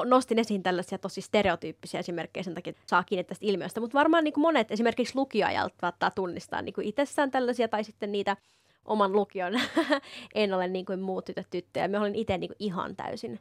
[0.04, 4.24] nostin esiin tällaisia tosi stereotyyppisiä esimerkkejä sen takia, että saa kiinni tästä ilmiöstä, mutta varmaan
[4.24, 8.36] niin kuin monet esimerkiksi lukioajalta vaattaa tunnistaa niin kuin itsessään tällaisia tai sitten niitä
[8.84, 9.52] oman lukion
[10.34, 11.88] en ole niin kuin muut tytöt tyttöjä.
[11.88, 13.40] Me olin itse niin kuin ihan täysin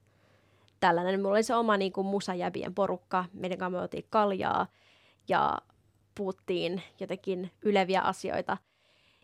[0.79, 1.21] tällainen.
[1.21, 4.67] Mulla oli se oma niin kuin musajäbien porukka, meidän kanssa me kaljaa
[5.27, 5.57] ja
[6.15, 8.57] puhuttiin jotenkin yleviä asioita.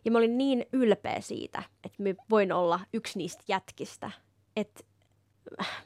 [0.06, 4.12] Ja mä olin niin ylpeä siitä, että me voin olla yksi niistä jätkistä,
[4.56, 4.84] että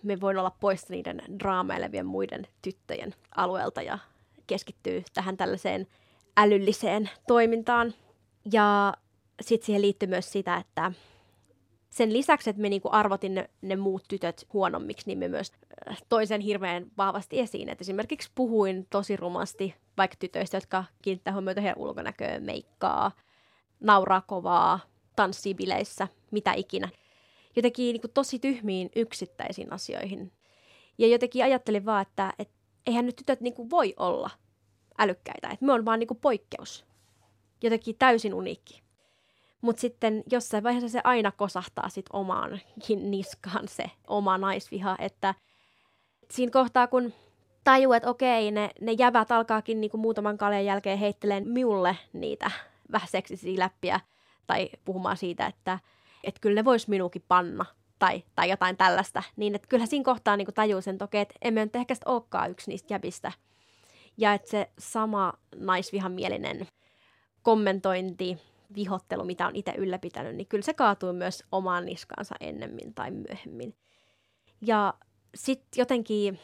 [0.03, 3.99] me voin olla pois niiden draamailevien muiden tyttöjen alueelta ja
[4.47, 5.87] keskittyy tähän tällaiseen
[6.37, 7.93] älylliseen toimintaan.
[8.51, 8.93] Ja
[9.41, 10.91] sitten siihen liittyy myös sitä, että
[11.91, 15.51] sen lisäksi, että me niinku arvotin ne, ne muut tytöt huonommiksi, niin me myös
[15.89, 17.69] äh, toisen hirveän vahvasti esiin.
[17.69, 23.11] Et esimerkiksi puhuin tosi rumasti vaikka tytöistä, jotka kiinnittää huomiota heidän ulkonäköön, meikkaa,
[23.79, 24.79] nauraa kovaa,
[25.15, 26.89] tanssii bileissä, mitä ikinä.
[27.55, 30.31] Jotenkin niinku tosi tyhmiin yksittäisiin asioihin.
[30.97, 32.49] Ja jotenkin ajattelin vaan, että et,
[32.87, 34.29] eihän nyt tytöt niinku voi olla
[34.97, 35.49] älykkäitä.
[35.49, 36.85] Et me on vaan niinku poikkeus.
[37.63, 38.81] Jotenkin täysin uniikki.
[39.61, 45.35] Mutta sitten jossain vaiheessa se aina kosahtaa sit omaankin niskaan se oma naisviha, että
[46.31, 47.13] siinä kohtaa kun
[47.63, 52.51] tajuu, että okei, ne, ne jävät alkaakin niinku muutaman kaljan jälkeen heitteleen minulle niitä
[52.91, 53.99] vähän seksisiä läppiä
[54.47, 55.79] tai puhumaan siitä, että
[56.23, 57.65] et kyllä ne vois minuukin panna
[57.99, 59.23] tai, tai jotain tällaista.
[59.35, 62.71] Niin että kyllä siinä kohtaa niin tajuu sen toki, että emme nyt ehkä olekaan yksi
[62.71, 63.31] niistä jäbistä.
[64.17, 66.67] Ja että se sama naisvihamielinen
[67.41, 68.37] kommentointi,
[68.75, 73.75] vihottelu, mitä on itse ylläpitänyt, niin kyllä se kaatuu myös omaan niskaansa ennemmin tai myöhemmin.
[74.61, 74.93] Ja
[75.35, 76.39] sitten jotenkin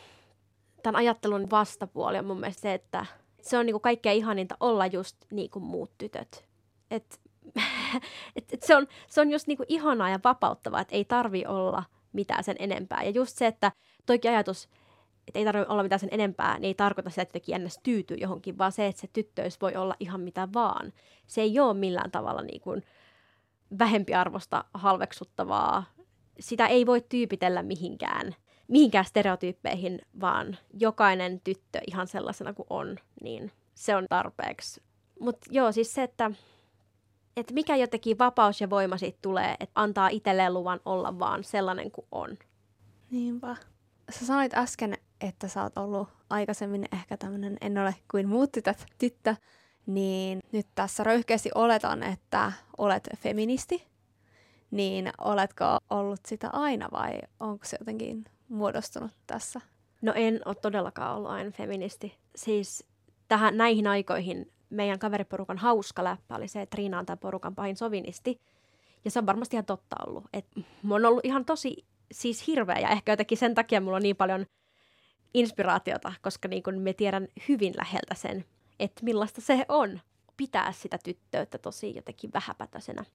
[0.84, 3.06] tämän ajattelun vastapuoli on mun mielestä se, että
[3.42, 6.46] se on niinku kaikkea ihaninta olla just niin kuin muut tytöt.
[6.92, 7.22] Et,
[8.36, 11.84] et, et se, on, se on just niinku ihanaa ja vapauttavaa, että ei tarvi olla
[12.14, 13.04] mitään sen enempää.
[13.04, 13.72] Ja just se, että
[14.06, 14.70] toikin ajatus,
[15.28, 18.58] että ei tarvitse olla mitään sen enempää, niin ei tarkoita sitä, että jotenkin tyytyy johonkin,
[18.58, 20.94] vaan se, että se tyttöys voi olla ihan mitä vaan.
[21.28, 22.84] Se ei ole millään tavalla niin kuin
[23.80, 25.84] vähempiarvosta halveksuttavaa.
[26.40, 28.36] Sitä ei voi tyypitellä mihinkään,
[28.68, 34.82] mihinkään stereotyyppeihin, vaan jokainen tyttö ihan sellaisena kuin on, niin se on tarpeeksi.
[35.20, 36.32] Mutta joo, siis se, että,
[37.38, 41.92] että mikä jotenkin vapaus ja voima siitä tulee, että antaa itselleen luvan olla vaan sellainen
[41.92, 42.38] kuin on.
[43.12, 43.56] Niinpä.
[44.10, 48.86] Sä sanoit äsken, että sä oot ollut aikaisemmin ehkä tämmöinen en ole kuin muut tytöt
[48.98, 49.36] tyttö,
[49.86, 53.84] niin nyt tässä röyhkeästi oletan, että olet feministi.
[54.72, 59.62] Niin oletko ollut sitä aina vai onko se jotenkin muodostunut tässä?
[60.02, 62.18] No en ole todellakaan ollut aina feministi.
[62.36, 62.86] Siis
[63.28, 67.76] tähän näihin aikoihin meidän kaveriporukan hauska läppä oli se, että Riina on tämän porukan pahin
[67.76, 68.42] sovinisti.
[69.06, 70.26] Ja se on varmasti ihan totta ollut.
[70.34, 70.46] Et
[70.90, 74.46] oon ollut ihan tosi siis hirveä ja ehkä jotenkin sen takia mulla on niin paljon
[75.34, 78.46] inspiraatiota, koska niin kun me tiedän hyvin läheltä sen,
[78.80, 80.00] että millaista se on
[80.38, 83.06] pitää sitä tyttöyttä tosi jotenkin vähäpätöisenä.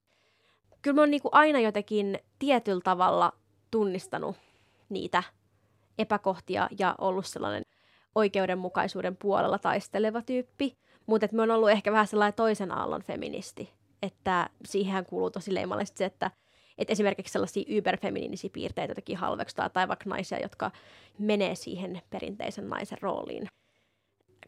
[0.81, 3.33] Kyllä mä oon niin aina jotenkin tietyllä tavalla
[3.71, 4.35] tunnistanut
[4.89, 5.23] niitä
[5.97, 7.63] epäkohtia ja ollut sellainen
[8.15, 10.77] oikeudenmukaisuuden puolella taisteleva tyyppi.
[11.05, 13.73] Mutta me on ollut ehkä vähän sellainen toisen aallon feministi.
[14.01, 16.31] Että siihen kuuluu tosi leimallisesti se, että
[16.77, 20.71] et esimerkiksi sellaisia yberfeminiinisiä piirteitä jotenkin halveksutaan, tai vaikka naisia, jotka
[21.19, 23.47] menee siihen perinteisen naisen rooliin.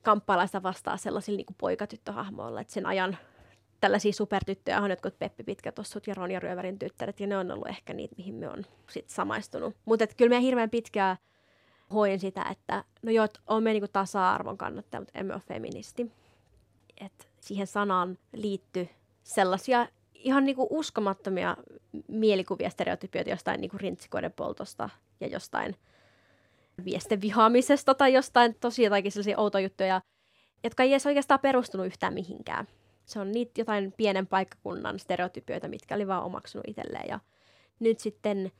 [0.01, 3.17] Kamppailla vastaa sellaisilla niin poikatyttöhahmoilla, että sen ajan
[3.81, 7.93] tällaisia supertyttöjä on jotkut Peppi Pitkätossut ja Ronja Ryövärin tyttäret, ja ne on ollut ehkä
[7.93, 9.75] niitä, mihin me on sit samaistunut.
[9.85, 11.17] Mutta kyllä me hirveän pitkään
[11.93, 16.11] hoin sitä, että no joo, on me niinku tasa-arvon kannattaja, mutta emme ole feministi.
[17.01, 18.89] Et siihen sanaan liittyy
[19.23, 21.57] sellaisia ihan niinku uskomattomia
[22.07, 25.75] mielikuvia, stereotypioita jostain niinku rintsikoiden poltosta ja jostain
[26.85, 30.01] viesten vihaamisesta tai jostain tosi jotakin sellaisia outoja juttuja,
[30.63, 32.67] jotka ei edes oikeastaan perustunut yhtään mihinkään.
[33.05, 37.09] Se on niitä jotain pienen paikkakunnan stereotypioita, mitkä oli vaan omaksunut itselleen.
[37.09, 37.19] Ja
[37.79, 38.51] nyt sitten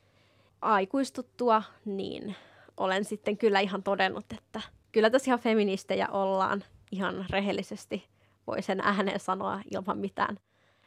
[0.62, 2.36] aikuistuttua, niin
[2.78, 8.08] olen sitten kyllä ihan todennut, että kyllä tässä ihan feministejä ollaan ihan rehellisesti.
[8.48, 10.38] Voi sen ääneen sanoa ilman mitään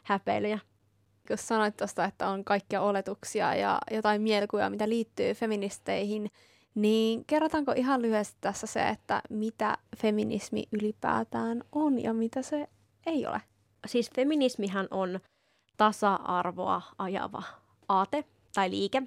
[0.09, 0.59] häpeilyjä.
[1.27, 6.31] Kun sanoit tuosta, että on kaikkia oletuksia ja jotain mielikuvia, mitä liittyy feministeihin,
[6.75, 12.67] niin kerrotaanko ihan lyhyesti tässä se, että mitä feminismi ylipäätään on ja mitä se
[13.05, 13.41] ei ole?
[13.87, 15.19] Siis feminismihan on
[15.77, 17.43] tasa-arvoa ajava
[17.89, 19.03] aate tai liike.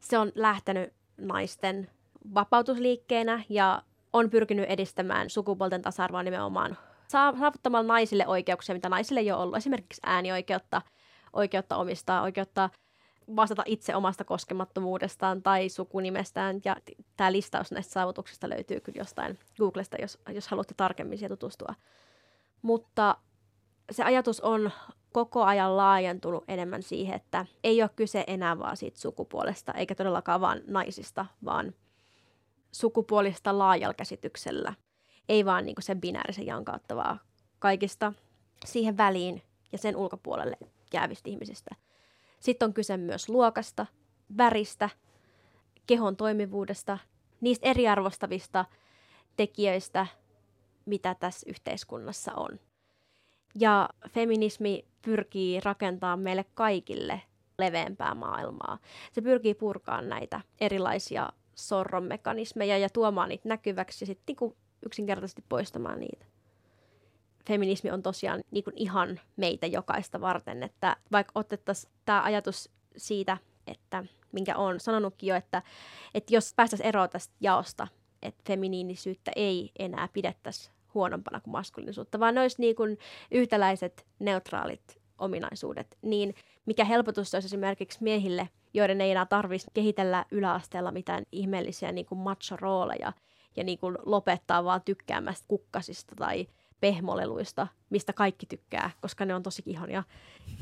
[0.00, 1.90] Se on lähtenyt naisten
[2.34, 6.76] vapautusliikkeenä ja on pyrkinyt edistämään sukupuolten tasa-arvoa nimenomaan
[7.10, 9.56] saavuttamalla naisille oikeuksia, mitä naisille ei ole ollut.
[9.56, 10.82] Esimerkiksi äänioikeutta,
[11.32, 12.70] oikeutta omistaa, oikeutta
[13.36, 16.60] vastata itse omasta koskemattomuudestaan tai sukunimestään.
[16.64, 16.76] Ja
[17.16, 21.74] tämä listaus näistä saavutuksista löytyy kyllä jostain Googlesta, jos, jos haluatte tarkemmin siihen tutustua.
[22.62, 23.16] Mutta
[23.90, 24.70] se ajatus on
[25.12, 30.40] koko ajan laajentunut enemmän siihen, että ei ole kyse enää vaan siitä sukupuolesta, eikä todellakaan
[30.40, 31.74] vaan naisista, vaan
[32.72, 34.74] sukupuolista laajalla käsityksellä–
[35.30, 37.18] ei vaan niin sen binäärisen jankauttavaa
[37.58, 38.12] kaikista
[38.64, 40.56] siihen väliin ja sen ulkopuolelle
[40.92, 41.74] jäävistä ihmisistä.
[42.40, 43.86] Sitten on kyse myös luokasta,
[44.36, 44.90] väristä,
[45.86, 46.98] kehon toimivuudesta,
[47.40, 48.64] niistä eriarvostavista
[49.36, 50.06] tekijöistä,
[50.86, 52.60] mitä tässä yhteiskunnassa on.
[53.54, 57.22] Ja feminismi pyrkii rakentamaan meille kaikille
[57.58, 58.78] leveämpää maailmaa.
[59.12, 65.44] Se pyrkii purkaan näitä erilaisia sorron mekanismeja ja tuomaan niitä näkyväksi ja sitten niinku yksinkertaisesti
[65.48, 66.26] poistamaan niitä.
[67.46, 73.36] Feminismi on tosiaan niin kuin ihan meitä jokaista varten, että vaikka otettaisiin tämä ajatus siitä,
[73.66, 75.62] että minkä olen sanonutkin jo, että,
[76.14, 77.88] että jos päästäisiin eroon tästä jaosta,
[78.22, 82.98] että feminiinisyyttä ei enää pidettäisi huonompana kuin maskuliinisuutta, vaan ne olisi niin kuin
[83.30, 86.34] yhtäläiset neutraalit ominaisuudet, niin
[86.66, 93.12] mikä helpotus olisi esimerkiksi miehille, joiden ei enää tarvitsisi kehitellä yläasteella mitään ihmeellisiä niin macho-rooleja,
[93.56, 96.48] ja niin kuin lopettaa vaan tykkäämästä kukkasista tai
[96.80, 100.02] pehmoleluista, mistä kaikki tykkää, koska ne on tosi ihania.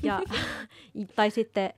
[0.03, 0.23] Ja,
[1.17, 1.75] tai sitten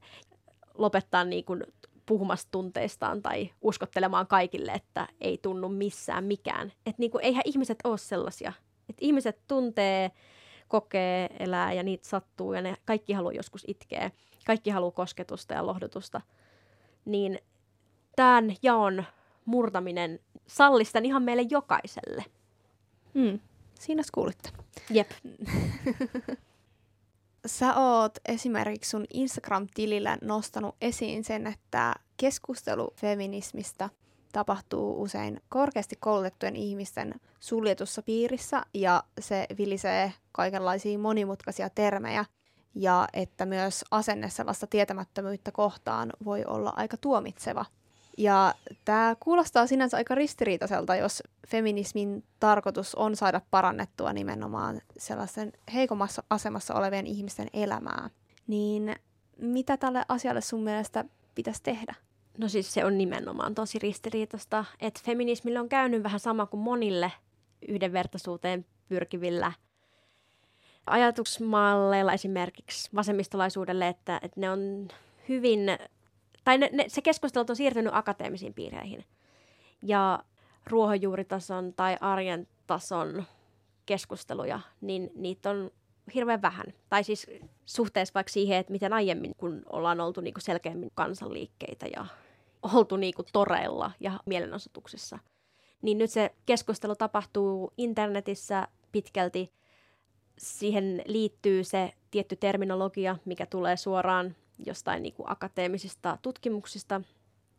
[0.75, 1.65] lopettaa niin kuin
[2.07, 6.73] puhumasta tunteistaan tai uskottelemaan kaikille, että ei tunnu missään mikään.
[6.87, 8.53] Että niin kuin, eihän ihmiset ole sellaisia.
[8.89, 10.11] Että ihmiset tuntee,
[10.69, 14.11] kokee, elää ja niitä sattuu ja ne kaikki haluaa joskus itkeä.
[14.47, 16.21] Kaikki haluaa kosketusta ja lohdutusta.
[17.05, 17.39] Niin
[18.17, 19.05] tämän jaon
[19.45, 20.21] murtaminen
[20.51, 22.25] sallistan ihan meille jokaiselle.
[23.15, 23.41] Mm.
[23.81, 24.51] Siinä kuulitte.
[24.91, 25.11] Jep.
[27.47, 33.91] Sä oot esimerkiksi sun Instagram-tilillä nostanut esiin sen, että keskustelu feminismistä
[34.33, 42.25] tapahtuu usein korkeasti koulutettujen ihmisten suljetussa piirissä ja se vilisee kaikenlaisia monimutkaisia termejä
[42.75, 47.65] ja että myös asenne sellaista tietämättömyyttä kohtaan voi olla aika tuomitseva–
[48.21, 48.55] ja
[48.85, 56.75] tämä kuulostaa sinänsä aika ristiriitaiselta, jos feminismin tarkoitus on saada parannettua nimenomaan sellaisen heikommassa asemassa
[56.75, 58.11] olevien ihmisten elämää.
[58.47, 58.97] Niin
[59.37, 61.05] mitä tälle asialle sun mielestä
[61.35, 61.95] pitäisi tehdä?
[62.39, 67.13] No siis se on nimenomaan tosi ristiriitaista, että feminismille on käynyt vähän sama kuin monille
[67.69, 69.53] yhdenvertaisuuteen pyrkivillä
[70.87, 74.89] ajatusmalleilla esimerkiksi vasemmistolaisuudelle, että, että ne on
[75.29, 75.61] hyvin
[76.45, 79.05] tai ne, ne, se keskustelu on siirtynyt akateemisiin piireihin.
[79.83, 80.25] Ja
[80.67, 83.25] ruohonjuuritason tai arjen tason
[83.87, 85.71] keskusteluja, niin niitä on
[86.15, 86.67] hirveän vähän.
[86.89, 87.27] Tai siis
[87.67, 92.07] suhteessa vaikka siihen, että miten aiemmin, kun ollaan oltu niinku selkeämmin kansanliikkeitä ja
[92.75, 95.19] oltu niinku toreilla ja mielenosoituksissa,
[95.83, 99.53] niin nyt se keskustelu tapahtuu internetissä pitkälti.
[100.39, 107.01] Siihen liittyy se tietty terminologia, mikä tulee suoraan jostain niin kuin akateemisista tutkimuksista.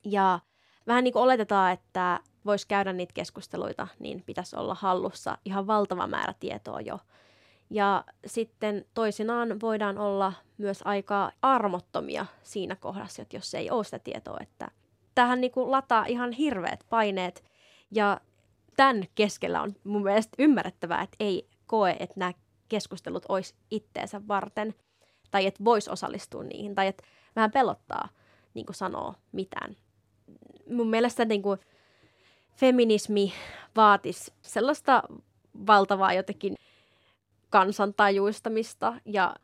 [0.05, 0.39] Ja
[0.87, 6.07] vähän niin kuin oletetaan, että voisi käydä niitä keskusteluita, niin pitäisi olla hallussa ihan valtava
[6.07, 6.99] määrä tietoa jo.
[7.69, 13.99] Ja sitten toisinaan voidaan olla myös aika armottomia siinä kohdassa, että jos ei ole sitä
[13.99, 14.71] tietoa, että
[15.15, 17.43] tähän niin kuin lataa ihan hirveät paineet.
[17.91, 18.21] Ja
[18.77, 22.33] tämän keskellä on mun mielestä ymmärrettävää, että ei koe, että nämä
[22.69, 24.75] keskustelut olisi itteensä varten–
[25.31, 27.03] tai että voisi osallistua niihin, tai että
[27.35, 28.09] vähän pelottaa
[28.53, 29.75] niin kuin sanoo mitään.
[30.69, 31.59] Mun mielestä niin kuin,
[32.55, 33.33] feminismi
[33.75, 35.03] vaatisi sellaista
[35.67, 36.55] valtavaa jotenkin
[37.49, 39.35] kansantajuistamista ja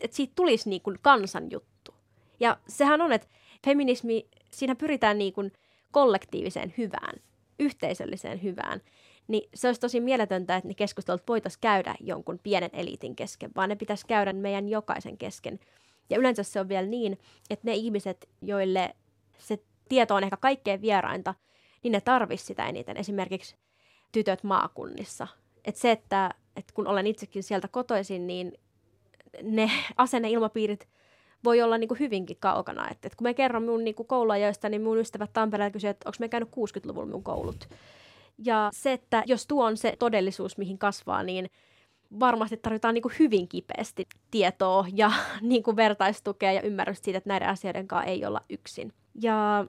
[0.00, 1.94] että siitä tulisi niin kuin kansanjuttu.
[2.40, 3.28] Ja sehän on, että
[3.64, 5.52] feminismi, siinä pyritään niin kuin
[5.90, 7.14] kollektiiviseen hyvään,
[7.58, 8.80] yhteisölliseen hyvään
[9.28, 13.68] niin se olisi tosi mieletöntä, että ne keskustelut voitaisiin käydä jonkun pienen eliitin kesken, vaan
[13.68, 15.60] ne pitäisi käydä meidän jokaisen kesken.
[16.10, 17.18] Ja yleensä se on vielä niin,
[17.50, 18.94] että ne ihmiset, joille
[19.38, 19.58] se
[19.88, 21.34] tieto on ehkä kaikkein vierainta,
[21.82, 22.96] niin ne tarvisivat sitä eniten.
[22.96, 23.56] Esimerkiksi
[24.12, 25.26] tytöt maakunnissa.
[25.64, 28.52] Että se, että, että kun olen itsekin sieltä kotoisin, niin
[29.42, 30.88] ne asenneilmapiirit
[31.44, 32.90] voi olla niin kuin hyvinkin kaukana.
[32.90, 36.08] Et, et kun me kerron mun niin kuin kouluajoista, niin mun ystävät Tampereella kysyvät, että
[36.08, 37.68] onko me käynyt 60-luvulla mun koulut.
[38.38, 41.50] Ja se, että jos tuo on se todellisuus, mihin kasvaa, niin
[42.20, 47.30] varmasti tarvitaan niin kuin hyvin kipeästi tietoa ja niin kuin vertaistukea ja ymmärrystä siitä, että
[47.30, 48.92] näiden asioiden kanssa ei olla yksin.
[49.22, 49.66] Ja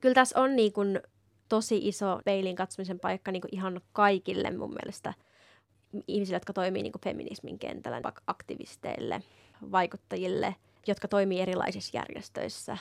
[0.00, 1.00] kyllä tässä on niin kuin
[1.48, 5.14] tosi iso peilin katsomisen paikka niin kuin ihan kaikille mun mielestä
[6.06, 9.22] ihmisille, jotka toimii niin kuin feminismin kentällä, vaikka aktivisteille,
[9.72, 10.54] vaikuttajille,
[10.86, 12.78] jotka toimii erilaisissa järjestöissä,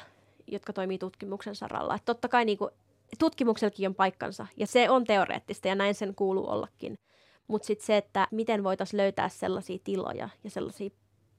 [0.47, 1.95] jotka toimii tutkimuksen saralla.
[1.95, 2.71] Että totta kai niin kuin
[3.19, 6.99] tutkimuksellakin on paikkansa ja se on teoreettista ja näin sen kuuluu ollakin.
[7.47, 10.89] Mutta sitten se, että miten voitaisiin löytää sellaisia tiloja ja sellaisia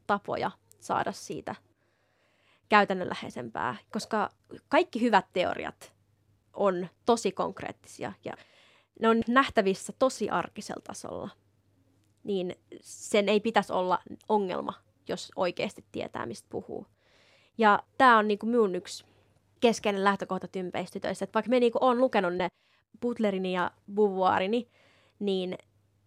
[0.07, 0.51] tapoja
[0.81, 1.55] saada siitä
[2.69, 4.31] käytännönläheisempää, koska
[4.69, 5.93] kaikki hyvät teoriat
[6.53, 8.33] on tosi konkreettisia ja
[9.01, 11.31] ne on nähtävissä tosi arkisella tasolla.
[12.25, 14.73] Niin sen ei pitäisi olla ongelma,
[15.09, 16.87] jos oikeasti tietää, mistä puhuu.
[17.59, 19.05] Ja tämä on niinku minun yksi
[19.61, 21.25] keskeinen lähtökohta tympeistytöissä.
[21.25, 22.49] Että vaikka me niinku on lukenut ne
[23.01, 24.69] Butlerini ja Beauvoirini,
[25.19, 25.59] niin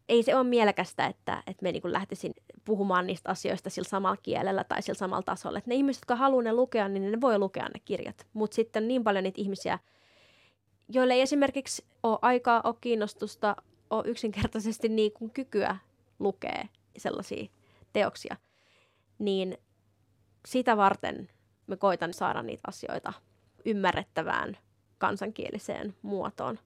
[0.10, 2.34] ei se ole mielekästä, että, että me niinku lähtisin
[2.66, 5.58] puhumaan niistä asioista sillä samalla kielellä tai sillä samalla tasolla.
[5.58, 8.28] Että ne ihmiset, jotka haluaa ne lukea, niin ne voi lukea ne kirjat.
[8.34, 9.80] Mutta sitten niin paljon niitä ihmisiä,
[10.90, 13.56] joille ei esimerkiksi ole aikaa, ole kiinnostusta,
[13.90, 15.78] ole yksinkertaisesti niin kuin kykyä
[16.20, 17.48] lukea sellaisia
[17.94, 18.38] teoksia,
[19.20, 19.58] niin
[20.48, 21.30] sitä varten
[21.68, 23.14] me koitan saada niitä asioita
[23.66, 24.58] ymmärrettävään
[24.98, 26.60] kansankieliseen muotoon.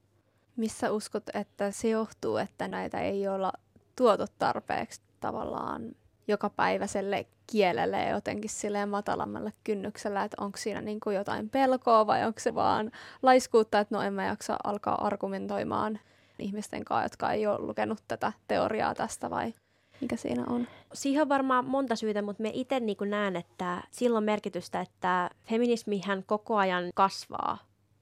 [0.56, 3.52] Missä uskot, että se johtuu, että näitä ei olla
[3.96, 5.96] tuotu tarpeeksi tavallaan
[6.28, 12.26] jokapäiväiselle kielelle ja jotenkin silleen matalammalle kynnyksellä, että onko siinä niin kuin jotain pelkoa vai
[12.26, 12.92] onko se vaan
[13.24, 16.00] laiskuutta, että no en mä jaksa alkaa argumentoimaan?
[16.40, 19.54] ihmisten kanssa, jotka ei ole lukenut tätä teoriaa tästä vai
[20.02, 20.68] mikä siinä on?
[20.94, 25.30] Siihen on varmaan monta syytä, mutta me itse niin näen, että sillä on merkitystä, että
[25.44, 27.58] feminismihän koko ajan kasvaa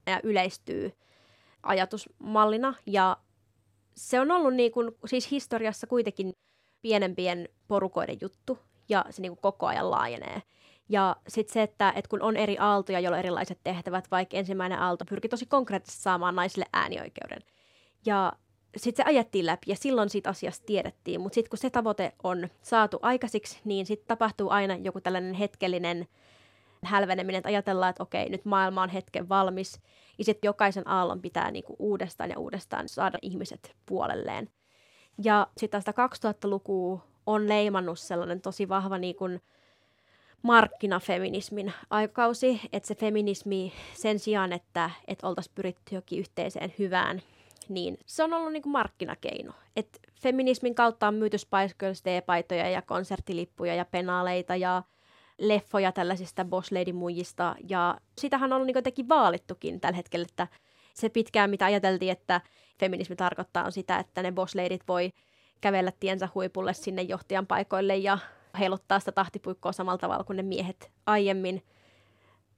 [0.06, 0.92] ja yleistyy
[1.62, 3.16] ajatusmallina ja
[3.96, 6.32] se on ollut niin kuin, siis historiassa kuitenkin
[6.82, 10.42] pienempien porukoiden juttu ja se niin kuin koko ajan laajenee.
[10.88, 14.78] Ja sitten se, että, että kun on eri aaltoja, joilla on erilaiset tehtävät, vaikka ensimmäinen
[14.78, 17.40] aalto pyrki tosi konkreettisesti saamaan naisille äänioikeuden.
[18.06, 18.32] Ja
[18.76, 22.48] sitten se ajettiin läpi ja silloin siitä asiasta tiedettiin, mutta sitten kun se tavoite on
[22.62, 26.06] saatu aikaisiksi, niin sitten tapahtuu aina joku tällainen hetkellinen
[26.84, 29.80] hälveneminen, että ajatellaan, että okei, nyt maailma on hetken valmis,
[30.18, 34.50] ja sitten jokaisen aallon pitää niinku uudestaan ja uudestaan saada ihmiset puolelleen.
[35.24, 39.24] Ja sitten sitä 2000-lukua on leimannut sellainen tosi vahva niinku
[40.42, 47.22] markkinafeminismin aikakausi, että se feminismi sen sijaan, että, että oltaisiin pyritty jokin yhteiseen hyvään,
[47.68, 49.52] niin se on ollut niinku markkinakeino.
[49.76, 54.82] Et feminismin kautta on myyty Spice Girls paitoja ja konserttilippuja ja penaaleita ja
[55.38, 60.48] leffoja tällaisista boss lady muijista ja sitähän on ollut niin jotenkin vaalittukin tällä hetkellä, että
[60.94, 62.40] se pitkään, mitä ajateltiin, että
[62.80, 64.54] feminismi tarkoittaa, on sitä, että ne boss
[64.88, 65.10] voi
[65.60, 68.18] kävellä tiensä huipulle sinne johtajan paikoille ja
[68.58, 71.62] heiluttaa sitä tahtipuikkoa samalla tavalla kuin ne miehet aiemmin.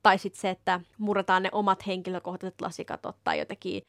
[0.03, 3.83] Tai sitten se, että murretaan ne omat henkilökohtaiset lasikatot tai jotenkin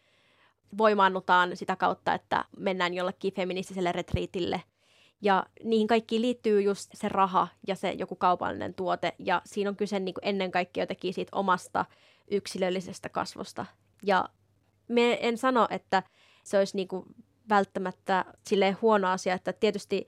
[0.77, 4.61] voimaannutaan sitä kautta, että mennään jollekin feministiselle retriitille–
[5.21, 9.15] ja niihin kaikkiin liittyy just se raha ja se joku kaupallinen tuote.
[9.19, 11.85] Ja siinä on kyse niin kuin ennen kaikkea jotenkin siitä omasta
[12.31, 13.65] yksilöllisestä kasvosta.
[14.03, 14.29] Ja
[14.87, 16.03] me en sano, että
[16.43, 17.05] se olisi niin kuin
[17.49, 20.07] välttämättä silleen huono asia, että tietysti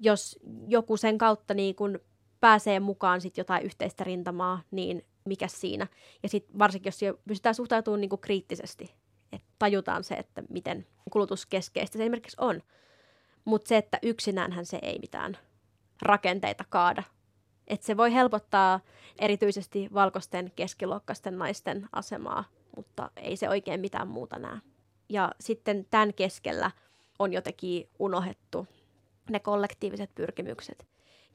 [0.00, 1.98] jos joku sen kautta niin kuin
[2.40, 5.86] pääsee mukaan sit jotain yhteistä rintamaa, niin mikä siinä.
[6.22, 8.94] Ja sitten varsinkin, jos pystytään suhtautumaan niin kuin kriittisesti,
[9.32, 12.62] että tajutaan se, että miten kulutuskeskeistä se esimerkiksi on.
[13.44, 15.38] Mutta se, että yksinäänhän se ei mitään
[16.02, 17.02] rakenteita kaada.
[17.66, 18.80] Et se voi helpottaa
[19.18, 22.44] erityisesti valkoisten keskiluokkaisten naisten asemaa,
[22.76, 24.58] mutta ei se oikein mitään muuta näe.
[25.08, 26.70] Ja sitten tämän keskellä
[27.18, 28.66] on jotenkin unohdettu
[29.30, 30.86] ne kollektiiviset pyrkimykset.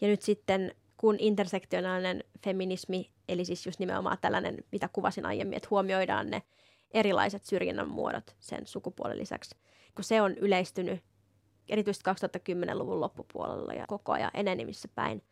[0.01, 5.67] Ja nyt sitten, kun intersektionaalinen feminismi, eli siis just nimenomaan tällainen, mitä kuvasin aiemmin, että
[5.71, 6.43] huomioidaan ne
[6.93, 9.55] erilaiset syrjinnän muodot sen sukupuolen lisäksi,
[9.95, 11.03] kun se on yleistynyt
[11.69, 15.23] erityisesti 2010-luvun loppupuolella ja koko ajan enenemissä päin,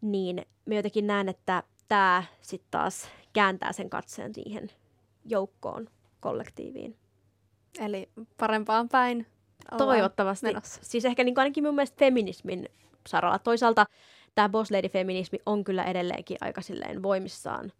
[0.00, 4.70] niin me jotenkin näen, että tämä sitten taas kääntää sen katseen siihen
[5.24, 5.88] joukkoon,
[6.20, 6.96] kollektiiviin.
[7.80, 9.26] Eli parempaan päin
[9.78, 10.46] Toivottavasti.
[10.46, 10.80] Menossa.
[10.84, 12.68] Siis ehkä niin ainakin mun mielestä feminismin
[13.08, 13.38] saralla.
[13.38, 13.86] Toisaalta
[14.34, 17.72] tämä boss lady feminismi on kyllä edelleenkin aika silleen voimissaan.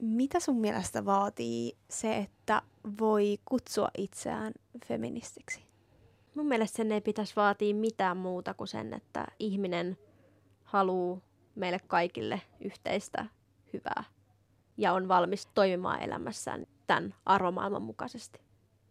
[0.00, 2.62] Mitä sun mielestä vaatii se, että
[3.00, 4.52] voi kutsua itseään
[4.86, 5.62] feministiksi?
[6.34, 9.98] Mun mielestä sen ei pitäisi vaatia mitään muuta kuin sen, että ihminen
[10.64, 11.20] haluaa
[11.54, 13.26] meille kaikille yhteistä
[13.72, 14.04] hyvää
[14.76, 18.40] ja on valmis toimimaan elämässään tämän arvomaailman mukaisesti.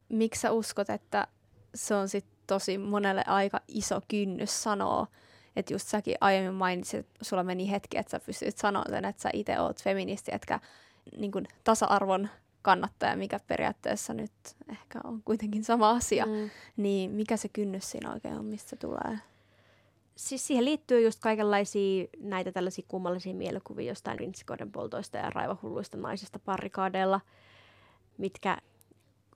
[0.10, 1.28] Miksi sä uskot, että
[1.76, 5.08] se on sit tosi monelle aika iso kynnys sanoa,
[5.56, 9.22] että just säkin aiemmin mainitsit, että sulla meni hetki, että sä pystyt sanoa sen, että
[9.22, 10.60] sä itse oot feministi, etkä
[11.18, 12.30] niin kuin tasa-arvon
[12.62, 14.32] kannattaja, mikä periaatteessa nyt
[14.70, 16.50] ehkä on kuitenkin sama asia, mm.
[16.78, 19.20] niin mikä se kynnys siinä oikein on, mistä tulee?
[20.16, 26.40] Siis siihen liittyy just kaikenlaisia näitä tällaisia kummallisia mielikuvia jostain rintsikoiden poltoista ja raivahulluista naisista
[26.40, 27.22] parikaadeilla,
[28.18, 28.58] mitkä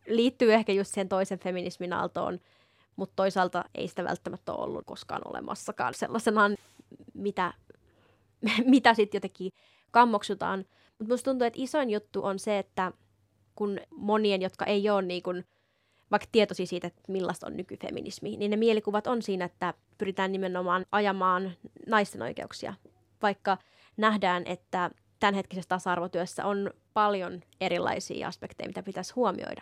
[0.07, 2.39] liittyy ehkä just siihen toisen feminismin aaltoon,
[2.95, 6.55] mutta toisaalta ei sitä välttämättä ole ollut koskaan olemassakaan sellaisenaan,
[7.13, 7.53] mitä,
[8.65, 9.51] mitä sitten jotenkin
[9.91, 10.65] kammoksutaan.
[10.99, 12.91] Mutta musta tuntuu, että isoin juttu on se, että
[13.55, 15.45] kun monien, jotka ei ole niin kuin,
[16.11, 20.85] vaikka tietoisia siitä, että millaista on nykyfeminismi, niin ne mielikuvat on siinä, että pyritään nimenomaan
[20.91, 21.51] ajamaan
[21.87, 22.73] naisten oikeuksia.
[23.21, 23.57] Vaikka
[23.97, 29.61] nähdään, että tämänhetkisessä tasa-arvotyössä on paljon erilaisia aspekteja, mitä pitäisi huomioida,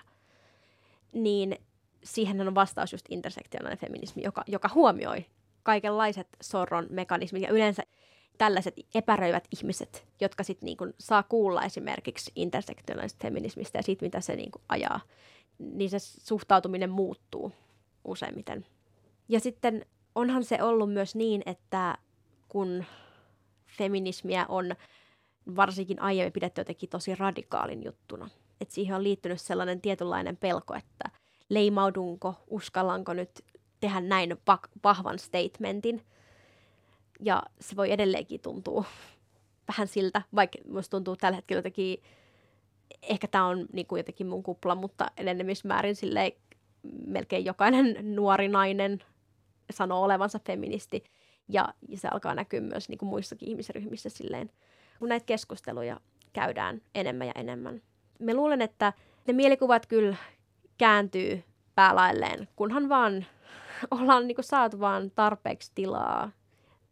[1.13, 1.57] niin
[2.03, 5.25] siihen on vastaus just intersektionaalinen feminismi, joka, joka huomioi
[5.63, 7.83] kaikenlaiset sorron mekanismit ja yleensä
[8.37, 14.35] tällaiset epäröivät ihmiset, jotka sitten niinku saa kuulla esimerkiksi intersektionaalisesta feminismistä ja siitä, mitä se
[14.35, 14.99] niinku ajaa,
[15.59, 17.51] niin se suhtautuminen muuttuu
[18.05, 18.65] useimmiten.
[19.29, 19.85] Ja sitten
[20.15, 21.97] onhan se ollut myös niin, että
[22.47, 22.83] kun
[23.77, 24.75] feminismiä on
[25.55, 28.29] varsinkin aiemmin pidetty jotenkin tosi radikaalin juttuna,
[28.61, 31.09] että siihen on liittynyt sellainen tietynlainen pelko, että
[31.49, 33.45] leimaudunko, uskallanko nyt
[33.79, 34.37] tehdä näin
[34.83, 36.01] vahvan statementin–
[37.19, 38.85] ja se voi edelleenkin tuntua
[39.67, 42.03] vähän siltä, vaikka musta tuntuu tällä hetkellä jotenkin,
[43.01, 46.31] ehkä tämä on niin kuin jotenkin mun kupla, mutta enenemismäärin silleen
[47.05, 49.03] melkein jokainen nuori nainen
[49.71, 51.03] sanoo olevansa feministi.
[51.49, 54.51] Ja, ja se alkaa näkyä myös niin kuin muissakin ihmisryhmissä silleen,
[54.99, 55.99] kun näitä keskusteluja
[56.33, 57.81] käydään enemmän ja enemmän.
[58.19, 58.93] Me luulen, että
[59.27, 60.15] ne mielikuvat kyllä
[60.77, 61.43] kääntyy
[61.75, 63.25] päälailleen, kunhan vaan
[63.91, 66.31] ollaan niin kuin saatu vaan tarpeeksi tilaa.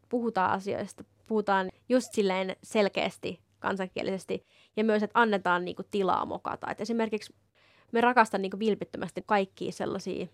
[0.10, 4.46] Puhutaan asioista, puhutaan just silleen selkeästi, kansankielisesti,
[4.78, 6.72] ja myös, että annetaan niin kuin tilaa mokata.
[6.72, 7.34] Et esimerkiksi
[7.92, 10.28] me rakastan niin kuin vilpittömästi kaikkia sellaisia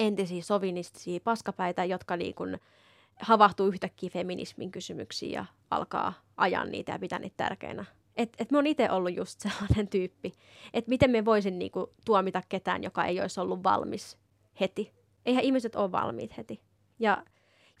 [0.00, 2.60] entisiä sovinistisia paskapäitä, jotka niin kuin
[3.20, 7.84] havahtuu yhtäkkiä feminismin kysymyksiin ja alkaa ajaa niitä ja pitää niitä tärkeinä.
[8.16, 10.32] Et, et mä oon itse ollut just sellainen tyyppi,
[10.74, 14.18] että miten me voisin niinku tuomita ketään, joka ei olisi ollut valmis
[14.60, 14.92] heti.
[15.26, 16.60] Eihän ihmiset ole valmiit heti.
[16.98, 17.24] Ja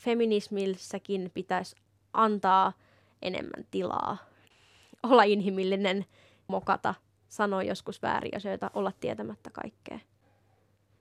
[0.04, 1.76] feminismissäkin pitäisi
[2.12, 2.72] antaa
[3.22, 4.16] enemmän tilaa.
[5.02, 6.04] Olla inhimillinen,
[6.48, 6.94] mokata,
[7.28, 9.98] sanoa joskus väärin asioita, olla tietämättä kaikkea.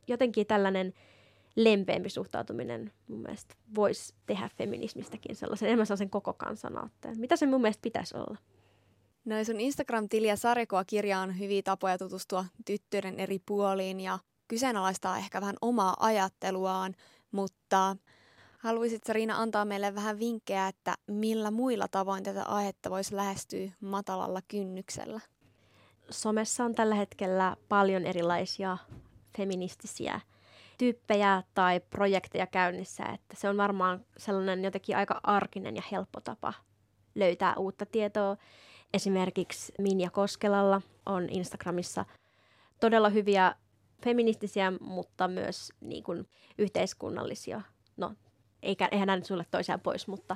[0.08, 0.94] Jotenkin tällainen
[1.56, 7.20] lempeämpi suhtautuminen mun mielestä voisi tehdä feminismistäkin sellaisen, enemmän sellaisen koko kansan aatteen.
[7.20, 8.38] Mitä se mun mielestä pitäisi olla?
[9.26, 15.42] No sun Instagram-tili ja sarjakuva-kirja on hyviä tapoja tutustua tyttöiden eri puoliin ja kyseenalaistaa ehkä
[15.42, 16.96] vähän omaa ajatteluaan,
[17.32, 17.96] mutta
[18.62, 24.42] haluaisitko Riina antaa meille vähän vinkkejä, että millä muilla tavoin tätä aihetta voisi lähestyä matalalla
[24.48, 25.20] kynnyksellä?
[26.10, 28.78] Somessa on tällä hetkellä paljon erilaisia
[29.38, 30.22] feministisiä
[30.78, 36.54] tyyppejä tai projekteja käynnissä, että se on varmaan sellainen jotenkin aika arkinen ja helppo tapa
[37.16, 38.38] löytää uutta tietoa.
[38.94, 42.06] Esimerkiksi Minja Koskelalla on Instagramissa
[42.80, 43.56] todella hyviä
[44.04, 47.62] feministisiä, mutta myös niin kuin, yhteiskunnallisia,
[47.98, 48.16] no
[48.64, 50.36] eikä, eihän nämä nyt sulle toisiaan pois, mutta,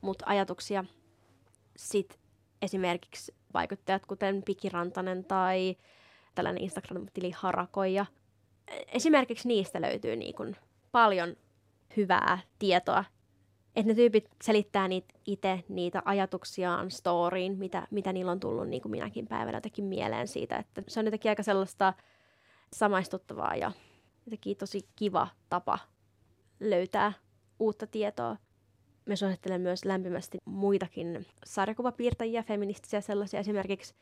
[0.00, 0.84] mutta ajatuksia.
[1.76, 2.18] Sitten
[2.62, 5.76] esimerkiksi vaikuttajat, kuten Piki Rantanen tai
[6.34, 8.06] tällainen Instagram-tili Harakoija.
[8.86, 10.56] Esimerkiksi niistä löytyy niin kuin
[10.92, 11.36] paljon
[11.96, 13.04] hyvää tietoa
[13.76, 18.82] että ne tyypit selittää niitä itse niitä ajatuksiaan storyin, mitä, mitä niillä on tullut niin
[18.82, 21.94] kuin minäkin päivänä jotenkin mieleen siitä, että se on jotenkin aika sellaista
[22.72, 23.72] samaistuttavaa ja
[24.26, 25.78] jotenkin tosi kiva tapa
[26.60, 27.12] löytää
[27.58, 28.36] uutta tietoa.
[29.06, 33.40] Me suosittelen myös lämpimästi muitakin sarjakuvapiirtäjiä, feministisiä sellaisia.
[33.40, 33.94] Esimerkiksi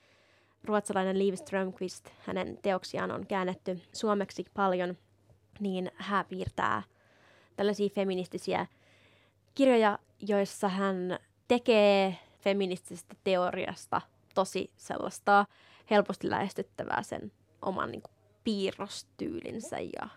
[0.65, 4.97] ruotsalainen Liv Strömqvist, hänen teoksiaan on käännetty suomeksi paljon,
[5.61, 6.83] niin hän piirtää
[7.57, 8.67] tällaisia feministisiä
[9.55, 14.01] kirjoja, joissa hän tekee feministisestä teoriasta
[14.35, 15.47] tosi sellaista
[15.91, 17.33] helposti lähestyttävää sen
[17.63, 20.09] oman niin kuin, piirrostyylinsä ja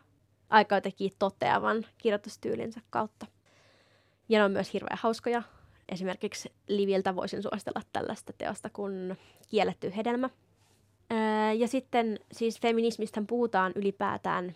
[0.50, 3.26] aika jotenkin toteavan kirjoitustyylinsä kautta.
[4.30, 5.44] Ja ne on myös hirveän hauskoja.
[5.90, 9.18] Esimerkiksi Liviltä voisin suositella tällaista teosta kuin
[9.50, 10.30] Kielletty hedelmä.
[11.58, 14.56] ja sitten siis feminismistä puhutaan ylipäätään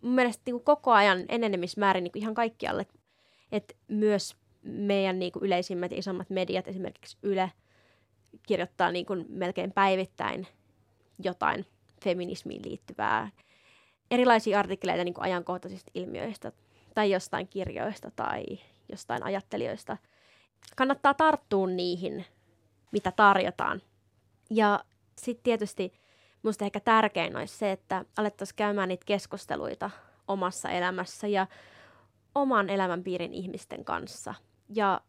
[0.00, 2.86] mun mielestä niin kuin koko ajan enenemismäärin niin kuin ihan kaikkialle
[3.52, 7.52] että myös meidän niin kuin yleisimmät isommat mediat, esimerkiksi Yle,
[8.46, 10.46] kirjoittaa niin kuin melkein päivittäin
[11.24, 11.66] jotain
[12.04, 13.30] feminismiin liittyvää,
[14.10, 16.52] erilaisia artikkeleita niin kuin ajankohtaisista ilmiöistä
[16.94, 18.44] tai jostain kirjoista tai
[18.88, 19.96] jostain ajattelijoista.
[20.76, 22.24] Kannattaa tarttua niihin,
[22.92, 23.82] mitä tarjotaan.
[24.50, 24.84] Ja
[25.18, 25.92] sitten tietysti
[26.42, 29.90] minusta ehkä tärkein olisi se, että alettaisiin käymään niitä keskusteluita
[30.28, 31.46] omassa elämässä ja
[32.34, 34.34] oman elämänpiirin ihmisten kanssa.
[34.68, 35.00] Ja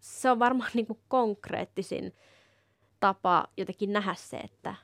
[0.00, 2.14] se on varmaan niin kuin konkreettisin
[3.00, 4.74] tapa jotenkin nähdä se, että,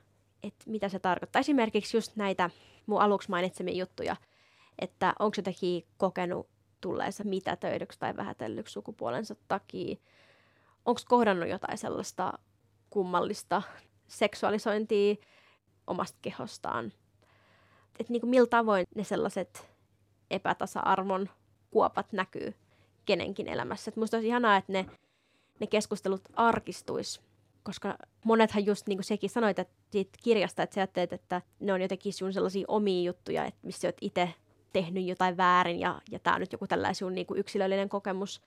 [0.43, 1.41] että mitä se tarkoittaa.
[1.41, 2.51] Esimerkiksi just näitä
[2.87, 4.16] mun aluksi mainitsemia juttuja,
[4.78, 6.49] että onko jotenkin kokenut
[6.80, 7.24] tulleensa
[7.61, 9.97] töidyksi tai vähätellyksi sukupuolensa takia.
[10.84, 12.39] Onko kohdannut jotain sellaista
[12.91, 13.62] kummallista
[14.09, 15.14] seksuaalisointia
[15.87, 16.93] omasta kehostaan.
[18.01, 19.68] Että niin millä tavoin ne sellaiset
[20.30, 21.28] epätasa-arvon
[21.70, 22.55] kuopat näkyy
[23.07, 23.89] kenenkin elämässä.
[23.89, 24.87] Et musta olisi ihanaa, että ne,
[25.61, 27.20] ne keskustelut arkistuis,
[27.67, 31.73] koska monethan just niin kuin sekin sanoit että siitä kirjasta, että sä ajattelet, että ne
[31.73, 34.35] on jotenkin sun sellaisia omia juttuja, että missä oot itse
[34.73, 38.43] tehnyt jotain väärin ja, ja tämä on nyt joku tällainen sun niin kuin yksilöllinen kokemus.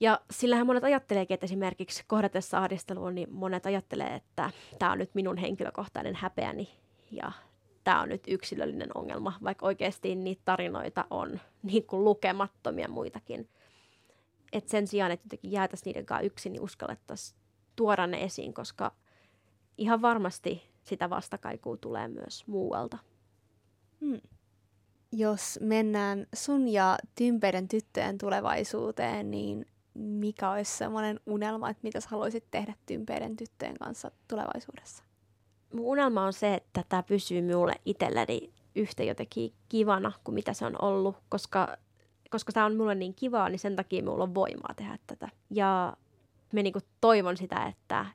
[0.00, 5.14] Ja sillähän monet ajatteleekin, että esimerkiksi kohdatessa ahdistelua, niin monet ajattelee, että tämä on nyt
[5.14, 6.68] minun henkilökohtainen häpeäni
[7.10, 7.32] ja
[7.84, 13.48] tämä on nyt yksilöllinen ongelma, vaikka oikeasti niitä tarinoita on niin kuin lukemattomia muitakin.
[14.52, 17.39] Et sen sijaan, että jotenkin jäätäisiin niiden kanssa yksin, niin uskallettaisiin
[17.76, 18.92] tuoda ne esiin, koska
[19.78, 22.98] ihan varmasti sitä vastakaikua tulee myös muualta.
[24.00, 24.20] Hmm.
[25.12, 32.44] Jos mennään sun ja tympeiden tyttöjen tulevaisuuteen, niin mikä olisi semmoinen unelma, että mitä haluaisit
[32.50, 35.04] tehdä tympeiden tyttöjen kanssa tulevaisuudessa?
[35.74, 40.66] mun unelma on se, että tämä pysyy minulle itselleni yhtä jotenkin kivana kuin mitä se
[40.66, 41.76] on ollut, koska,
[42.30, 45.28] koska tämä on mulle niin kivaa, niin sen takia mulla on voimaa tehdä tätä.
[45.50, 45.96] Ja
[46.52, 48.06] me niinku toivon sitä, että,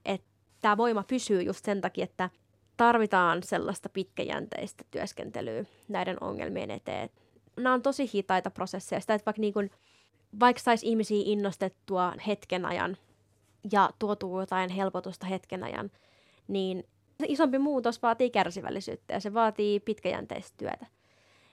[0.61, 2.29] tämä voima pysyy just sen takia, että
[2.77, 7.09] tarvitaan sellaista pitkäjänteistä työskentelyä näiden ongelmien eteen.
[7.57, 8.99] Nämä on tosi hitaita prosesseja.
[8.99, 9.71] Sitä, että vaikka, niin kuin,
[10.39, 12.97] vaikka saisi ihmisiä innostettua hetken ajan
[13.71, 15.91] ja tuotuu jotain helpotusta hetken ajan,
[16.47, 16.83] niin
[17.19, 20.85] se isompi muutos vaatii kärsivällisyyttä ja se vaatii pitkäjänteistä työtä.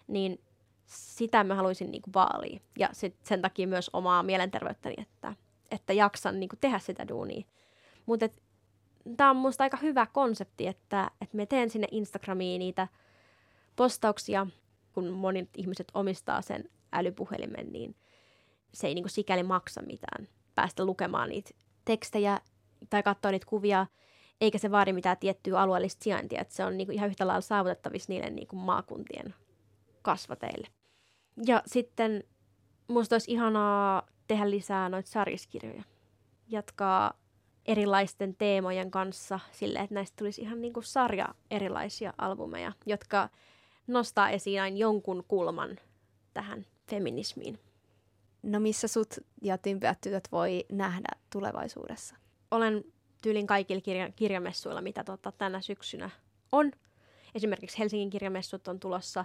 [0.07, 0.41] Niin
[0.87, 2.61] sitä mä haluaisin niin kuin vaalia.
[2.79, 5.35] Ja sit sen takia myös omaa mielenterveyttäni, että,
[5.73, 7.45] että jaksan niin kuin tehdä sitä duunia.
[8.07, 8.29] Mutta
[9.17, 12.89] tämä on musta aika hyvä konsepti, että, että me teen sinne Instagramiin niitä
[13.77, 14.47] postauksia,
[14.93, 17.97] kun monet ihmiset omistaa sen älypuhelimen, niin
[18.75, 21.51] se ei niin kuin sikäli maksa mitään päästä lukemaan niitä
[21.85, 22.41] tekstejä
[22.91, 23.87] tai katsoa niitä kuvia,
[24.41, 27.41] eikä se vaadi mitään tiettyä alueellista sijaintia, että se on niin kuin ihan yhtä lailla
[27.41, 29.35] saavutettavissa niille niin kuin maakuntien
[30.03, 30.69] kasvateille.
[31.47, 32.25] Ja sitten
[32.89, 35.83] musta olisi ihanaa tehdä lisää noita sarjiskirjoja.
[36.49, 37.15] Jatkaa
[37.67, 43.29] erilaisten teemojen kanssa sille, että näistä tulisi ihan niin kuin sarja erilaisia albumeja, jotka
[43.87, 45.79] nostaa esiin aina jonkun kulman
[46.35, 47.59] tähän feminismiin.
[48.43, 52.17] No missä sut ja Tympeät tytöt voi nähdä tulevaisuudessa?
[52.51, 52.85] Olen
[53.23, 56.11] tyylin kaikilla kirja- kirjamessuilla, mitä tota, tänä syksynä
[56.53, 56.73] on.
[57.35, 59.25] Esimerkiksi Helsingin kirjamessut on tulossa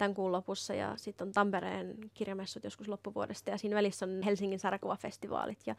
[0.00, 4.58] tämän kuun lopussa ja sitten on Tampereen kirjamessut joskus loppuvuodesta ja siinä välissä on Helsingin
[4.58, 5.74] sarjakuvafestivaalit ja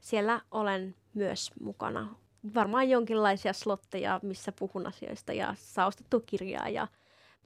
[0.00, 2.14] siellä olen myös mukana.
[2.54, 6.88] Varmaan jonkinlaisia slotteja, missä puhun asioista ja saa ostettua kirjaa ja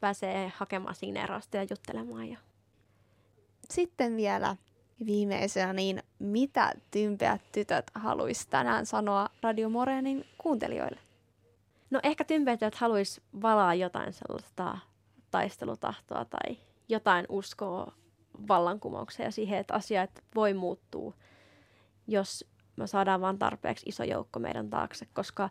[0.01, 2.29] pääsee hakemaan signeerausta ja juttelemaan.
[2.29, 2.39] Ja...
[3.71, 4.57] Sitten vielä
[5.07, 10.99] viimeisenä, niin mitä tympeät tytöt haluaisi tänään sanoa Radio Morenin kuuntelijoille?
[11.91, 14.79] No ehkä tympeät tytöt haluaisi valaa jotain sellaista
[15.31, 16.59] taistelutahtoa tai
[16.89, 17.93] jotain uskoa
[18.49, 21.15] vallankumoukseen ja siihen, että asiat voi muuttua–
[22.11, 22.45] jos
[22.77, 25.51] me saadaan vain tarpeeksi iso joukko meidän taakse, koska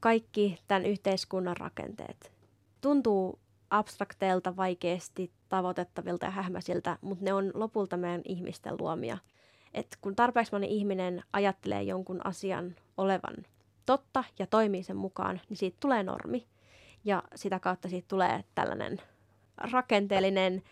[0.00, 2.32] kaikki tämän yhteiskunnan rakenteet
[2.80, 3.38] tuntuu
[3.70, 9.18] abstrakteilta, vaikeasti tavoitettavilta ja hähmäisiltä, mutta ne on lopulta meidän ihmisten luomia.
[9.74, 13.34] Et kun tarpeeksi moni ihminen ajattelee jonkun asian olevan
[13.86, 16.46] totta ja toimii sen mukaan, niin siitä tulee normi.
[17.04, 19.00] Ja sitä kautta siitä tulee tällainen
[19.72, 20.62] rakenteellinen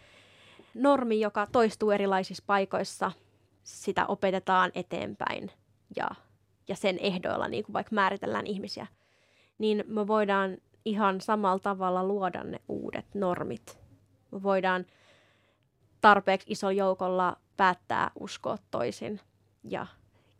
[0.75, 3.13] normi, joka toistuu erilaisissa paikoissa–
[3.69, 5.51] sitä opetetaan eteenpäin
[5.97, 6.11] ja,
[6.69, 8.87] ja sen ehdoilla niin kuin vaikka määritellään ihmisiä,
[9.59, 13.79] niin me voidaan ihan samalla tavalla luoda ne uudet normit.
[14.31, 14.87] Me voidaan
[16.01, 19.21] tarpeeksi iso joukolla päättää uskoa toisin
[19.65, 19.87] ja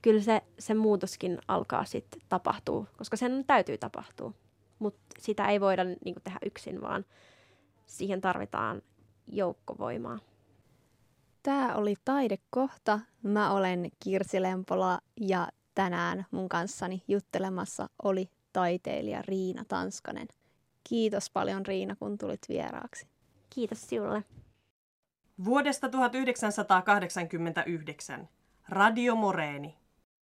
[0.03, 4.33] kyllä se, se muutoskin alkaa sitten tapahtua, koska sen täytyy tapahtua.
[4.79, 7.05] Mutta sitä ei voida niin kuin, tehdä yksin, vaan
[7.87, 8.83] siihen tarvitaan
[9.27, 10.19] joukkovoimaa.
[11.43, 13.01] Tämä oli taidekohta.
[13.23, 20.29] Mä olen Kirsi Lempola ja tänään mun kanssani juttelemassa oli taiteilija Riina Tanskanen.
[20.89, 23.07] Kiitos paljon Riina, kun tulit vieraaksi.
[23.51, 24.25] Kiitos sinulle.
[25.45, 28.29] Vuodesta 1989
[28.69, 29.77] Radio Moreeni.